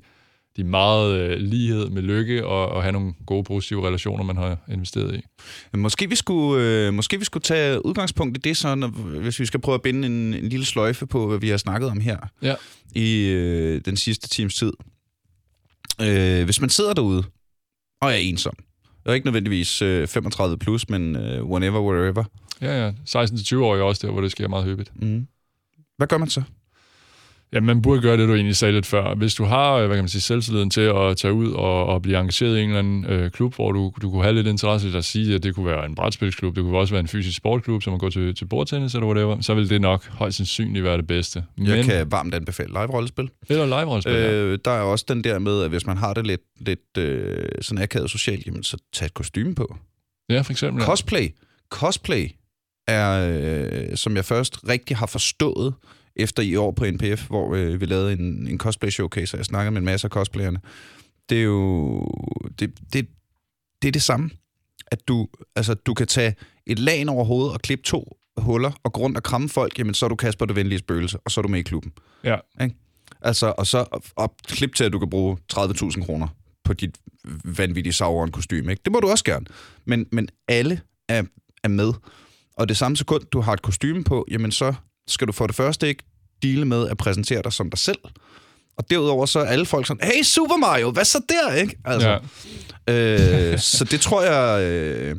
[0.58, 4.38] de er meget øh, lighed med lykke og, og have nogle gode, positive relationer, man
[4.38, 5.22] har investeret i.
[5.78, 8.88] Måske vi skulle, øh, måske vi skulle tage udgangspunkt i det, så, når,
[9.22, 11.90] hvis vi skal prøve at binde en, en lille sløjfe på, hvad vi har snakket
[11.90, 12.56] om her Ja.
[12.96, 14.72] i øh, den sidste times tid.
[16.02, 17.24] Øh, hvis man sidder derude
[18.02, 18.54] og er ensom,
[19.06, 22.24] og ikke nødvendigvis øh, 35 plus, men øh, whenever, wherever,
[22.62, 22.92] Ja, ja.
[23.26, 24.92] 16-20 år er også der, hvor det sker meget hyppigt.
[25.02, 25.28] mm.
[25.98, 26.42] Hvad gør man så?
[27.54, 29.16] Ja, man burde gøre det, du egentlig sagde lidt før.
[29.16, 32.02] Hvis du har, øh, hvad kan man sige, selvtilliden til at tage ud og, og
[32.02, 34.90] blive engageret i en eller anden øh, klub, hvor du, du kunne have lidt interesse,
[34.90, 37.38] lad os sige, at det kunne være en brætspilsklub, det kunne også være en fysisk
[37.38, 40.84] sportklub, som at gå til, til bordtennis eller whatever, så vil det nok højst sandsynligt
[40.84, 41.44] være det bedste.
[41.58, 43.30] Men, Jeg kan varmt anbefale live-rollespil.
[43.50, 46.42] Eller live-rollespil, øh, der er også den der med, at hvis man har det lidt,
[46.60, 49.78] lidt øh, sådan akavet socialt, jamen, så tag et kostume på.
[50.30, 50.84] ja, for eksempel.
[50.84, 51.30] Cosplay.
[51.70, 52.28] Cosplay
[52.88, 55.74] er, øh, som jeg først rigtig har forstået,
[56.16, 59.46] efter i år på NPF, hvor øh, vi lavede en, en cosplay showcase, og jeg
[59.46, 60.60] snakkede med en masse af cosplayerne.
[61.30, 62.06] Det er jo...
[62.60, 63.08] Det, det,
[63.82, 64.30] det er det samme.
[64.88, 68.94] At du, altså, du kan tage et lag over hovedet og klippe to huller, og
[68.94, 71.40] gå rundt og kramme folk, jamen så er du Kasper det venlige spøgelse, og så
[71.40, 71.94] er du med i klubben.
[72.24, 72.38] Ja.
[72.62, 72.76] Ikke?
[73.22, 76.28] Altså, og så op, klip til, at du kan bruge 30.000 kroner
[76.64, 76.96] på dit
[77.44, 78.72] vanvittige sauron kostume.
[78.72, 78.82] Ikke?
[78.86, 79.46] Det må du også gerne.
[79.86, 81.24] Men, men alle er,
[81.64, 81.94] er med.
[82.58, 84.74] Og det samme sekund, du har et kostume på, jamen så
[85.08, 86.04] skal du for det første ikke
[86.44, 87.98] dele med at præsentere dig som dig selv.
[88.78, 91.78] Og derudover så er alle folk sådan, hey Super Mario, hvad så der, ikke?
[91.86, 92.20] Altså,
[92.88, 93.52] Ja.
[93.54, 95.16] øh, så det tror jeg, øh,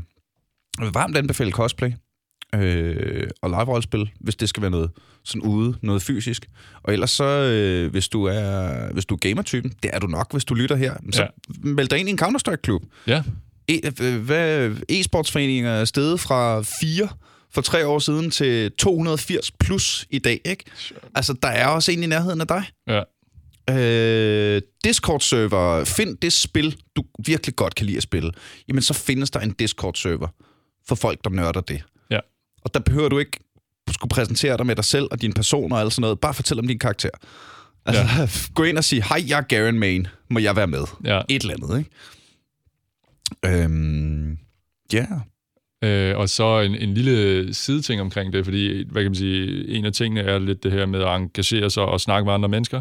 [0.94, 1.92] varmt anbefale cosplay
[2.54, 4.90] øh, og live-rollespil, hvis det skal være noget
[5.24, 6.46] sådan ude, noget fysisk.
[6.82, 10.32] Og ellers så, øh, hvis du er hvis du er gamer-typen, det er du nok,
[10.32, 11.28] hvis du lytter her, så Ja.
[11.70, 12.82] meld dig ind i en Counter-Strike-klub.
[13.06, 13.22] ja,
[13.68, 17.08] E, øh, hvad, e-sportsforeninger er steget fra 4
[17.54, 20.64] for tre år siden til 280 plus i dag, ikke?
[21.14, 22.64] Altså, der er også en i nærheden af dig.
[22.88, 23.02] ja,
[23.70, 28.32] Øh, Discord-server, find det spil, du virkelig godt kan lide at spille.
[28.68, 30.28] Jamen, så findes der en Discord-server
[30.88, 31.82] for folk, der nørder det.
[32.10, 32.18] Ja.
[32.64, 33.38] Og der behøver du ikke
[33.92, 36.20] skulle præsentere dig med dig selv og din person og alt sådan noget.
[36.20, 37.10] Bare fortæl om din karakter.
[37.86, 38.28] Altså, ja.
[38.54, 40.06] gå ind og sige, hej, jeg er Garen Main.
[40.30, 40.84] Må jeg være med?
[41.04, 41.20] ja.
[41.28, 41.90] Et eller andet, ikke?
[43.44, 44.38] Øhm,
[44.92, 45.06] ja.
[45.84, 49.84] Øh, og så en, en lille sideting omkring det, fordi hvad kan man sige, en
[49.84, 52.80] af tingene er lidt det her med at engagere sig og snakke med andre mennesker.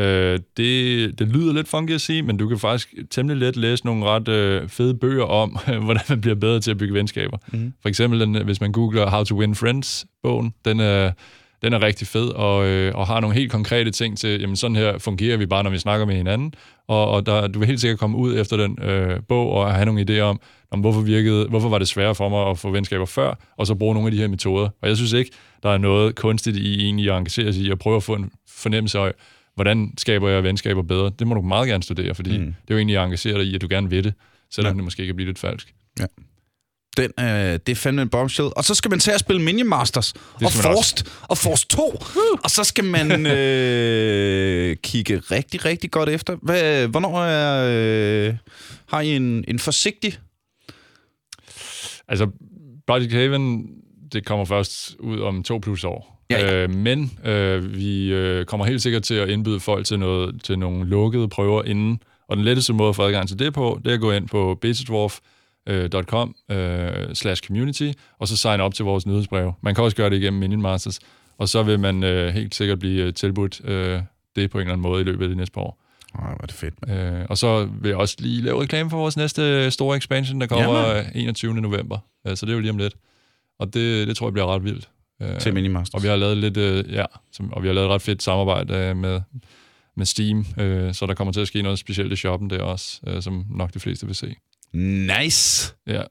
[0.00, 3.86] Øh, det, det lyder lidt funky at sige, men du kan faktisk temmelig let læse
[3.86, 7.38] nogle ret øh, fede bøger om, hvordan man bliver bedre til at bygge venskaber.
[7.52, 7.72] Mm.
[7.82, 11.12] For eksempel, den, hvis man googler How to Win Friends-bogen, den er,
[11.62, 14.76] den er rigtig fed og, øh, og har nogle helt konkrete ting til, jamen sådan
[14.76, 16.54] her fungerer vi bare, når vi snakker med hinanden.
[16.88, 19.86] Og, og der, du vil helt sikkert komme ud efter den øh, bog og have
[19.86, 20.40] nogle idéer om,
[20.70, 23.74] om hvorfor, virkede, hvorfor var det sværere for mig at få venskaber før, og så
[23.74, 24.68] bruge nogle af de her metoder.
[24.82, 25.30] Og jeg synes ikke,
[25.62, 28.30] der er noget kunstigt i egentlig at engagere sig i at prøve at få en
[28.48, 29.12] fornemmelse af,
[29.54, 31.10] hvordan skaber jeg venskaber bedre?
[31.18, 32.44] Det må du meget gerne studere, fordi mm.
[32.44, 34.14] det er jo egentlig at engagere dig i, at du gerne vil det,
[34.50, 34.76] selvom ja.
[34.76, 35.74] det måske kan blive lidt falsk.
[36.00, 36.06] Ja.
[36.96, 38.48] Den, øh, det er fandme en bombshell.
[38.56, 40.12] Og så skal man tage at spille Mini-Masters
[40.44, 41.88] og Forst, og Forst 2.
[42.00, 42.38] Uh.
[42.44, 46.36] Og så skal man øh, kigge rigtig, rigtig godt efter.
[46.42, 48.34] Hvad, hvornår er, øh,
[48.86, 50.18] har I en, en forsigtig...
[52.08, 52.26] Altså,
[52.86, 53.66] Project Haven,
[54.12, 56.24] det kommer først ud om to plus år.
[56.30, 56.54] Ja, ja.
[56.54, 60.58] Øh, men øh, vi øh, kommer helt sikkert til at indbyde folk til, noget, til
[60.58, 62.02] nogle lukkede prøver inden.
[62.28, 64.28] Og den letteste måde at få adgang til det på, det er at gå ind
[64.28, 65.31] på betadwarf.com
[65.66, 69.52] øh, slash community, og så sign op til vores nyhedsbrev.
[69.62, 71.00] Man kan også gøre det igennem Minimasters,
[71.38, 74.00] og så vil man øh, helt sikkert blive øh, tilbudt øh,
[74.36, 75.82] det på en eller anden måde i løbet af de næste par år.
[76.18, 76.74] Ej, hvor er det fedt.
[76.88, 80.46] Øh, og så vil jeg også lige lave reklame for vores næste store expansion, der
[80.46, 81.10] kommer Jamen.
[81.14, 81.54] 21.
[81.54, 81.98] november.
[82.26, 82.94] Øh, så det er jo lige om lidt.
[83.58, 84.88] Og det, det tror jeg bliver ret vildt.
[85.22, 85.94] Øh, til Minimasters.
[85.94, 88.22] Og vi har lavet lidt, øh, ja, som, og vi har lavet et ret fedt
[88.22, 89.20] samarbejde øh, med,
[89.96, 93.00] med Steam, øh, så der kommer til at ske noget specielt i shoppen der også,
[93.06, 94.34] øh, som nok de fleste vil se.
[94.74, 95.74] Nice!
[95.86, 96.02] Ja.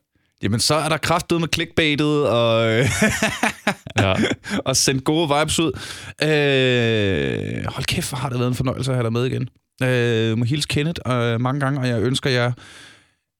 [0.43, 2.67] Jamen, så er der kraftet med clickbaitet og,
[3.99, 4.13] ja.
[4.65, 5.71] og sendt gode vibes ud.
[6.21, 9.49] Øh, hold kæft, hvor har det været en fornøjelse at have dig med igen.
[9.83, 12.51] Øh, må hilse Kenneth øh, mange gange, og jeg ønsker jer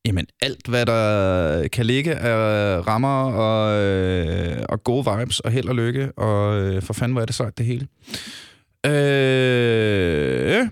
[0.06, 5.70] Jamen, alt hvad der kan ligge af rammer og, øh, og gode vibes og held
[5.70, 7.88] og lykke, og øh, for fanden, hvor er det sejt, det hele.
[8.86, 10.68] Øh,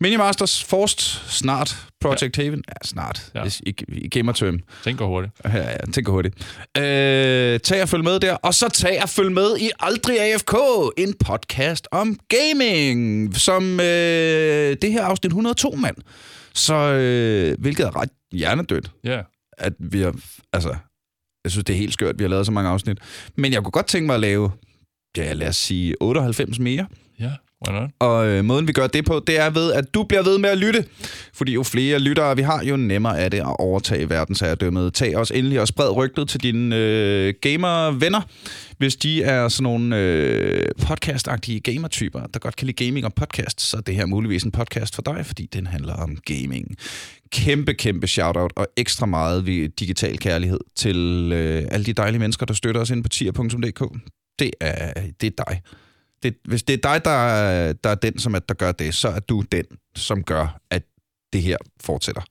[0.00, 1.00] Minimasters, Forst,
[1.38, 1.86] snart.
[2.00, 2.42] Project ja.
[2.42, 3.30] Haven, ja, snart.
[3.34, 3.44] Ja.
[3.66, 4.60] I, I gamer-term.
[4.84, 5.32] Tænker hurtigt.
[5.44, 6.34] Ja, ja, tænker hurtigt.
[6.78, 10.54] Øh, tag og følg med der, og så tag og følg med i Aldrig AFK,
[10.96, 15.96] en podcast om gaming, som øh, det her afsnit 102, mand.
[16.54, 18.90] Så øh, hvilket er ret hjernedødt.
[19.04, 19.10] Ja.
[19.10, 19.24] Yeah.
[19.58, 20.14] At vi har,
[20.52, 20.76] altså,
[21.44, 22.98] jeg synes, det er helt skørt, at vi har lavet så mange afsnit.
[23.36, 24.50] Men jeg kunne godt tænke mig at lave,
[25.16, 26.86] ja, lad os sige, 98 mere.
[27.20, 27.32] Ja,
[27.68, 27.88] why?
[27.98, 30.50] Og øh, måden, vi gør det på, det er ved, at du bliver ved med
[30.50, 30.84] at lytte.
[31.34, 34.94] Fordi jo flere lyttere vi har, jo nemmere er det at overtage verdensherredømmet.
[34.94, 38.20] Tag os endelig og spred rygtet til dine øh, gamer-venner,
[38.78, 43.60] hvis de er sådan nogle øh, podcast-agtige gamer-typer, der godt kan lide gaming og podcast,
[43.60, 46.76] så er det her muligvis en podcast for dig, fordi den handler om gaming
[47.32, 52.46] kæmpe, kæmpe shout-out og ekstra meget ved digital kærlighed til øh, alle de dejlige mennesker,
[52.46, 53.82] der støtter os ind på tier.dk.
[54.38, 55.60] Det er, det er dig.
[56.22, 58.94] Det, hvis det er dig, der er, der er den, som at der gør det,
[58.94, 59.64] så er du den,
[59.96, 60.82] som gør, at
[61.32, 62.22] det her fortsætter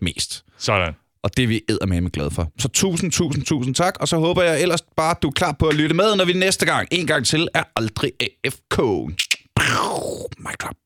[0.00, 0.44] mest.
[0.58, 0.94] Sådan.
[1.22, 1.46] Og det er
[1.86, 2.52] vi med glade for.
[2.58, 3.96] Så tusind, tusind, tusind tak.
[4.00, 6.24] Og så håber jeg ellers bare, at du er klar på at lytte med, når
[6.24, 8.78] vi næste gang, en gang til, er aldrig AFK.
[10.38, 10.76] My drop.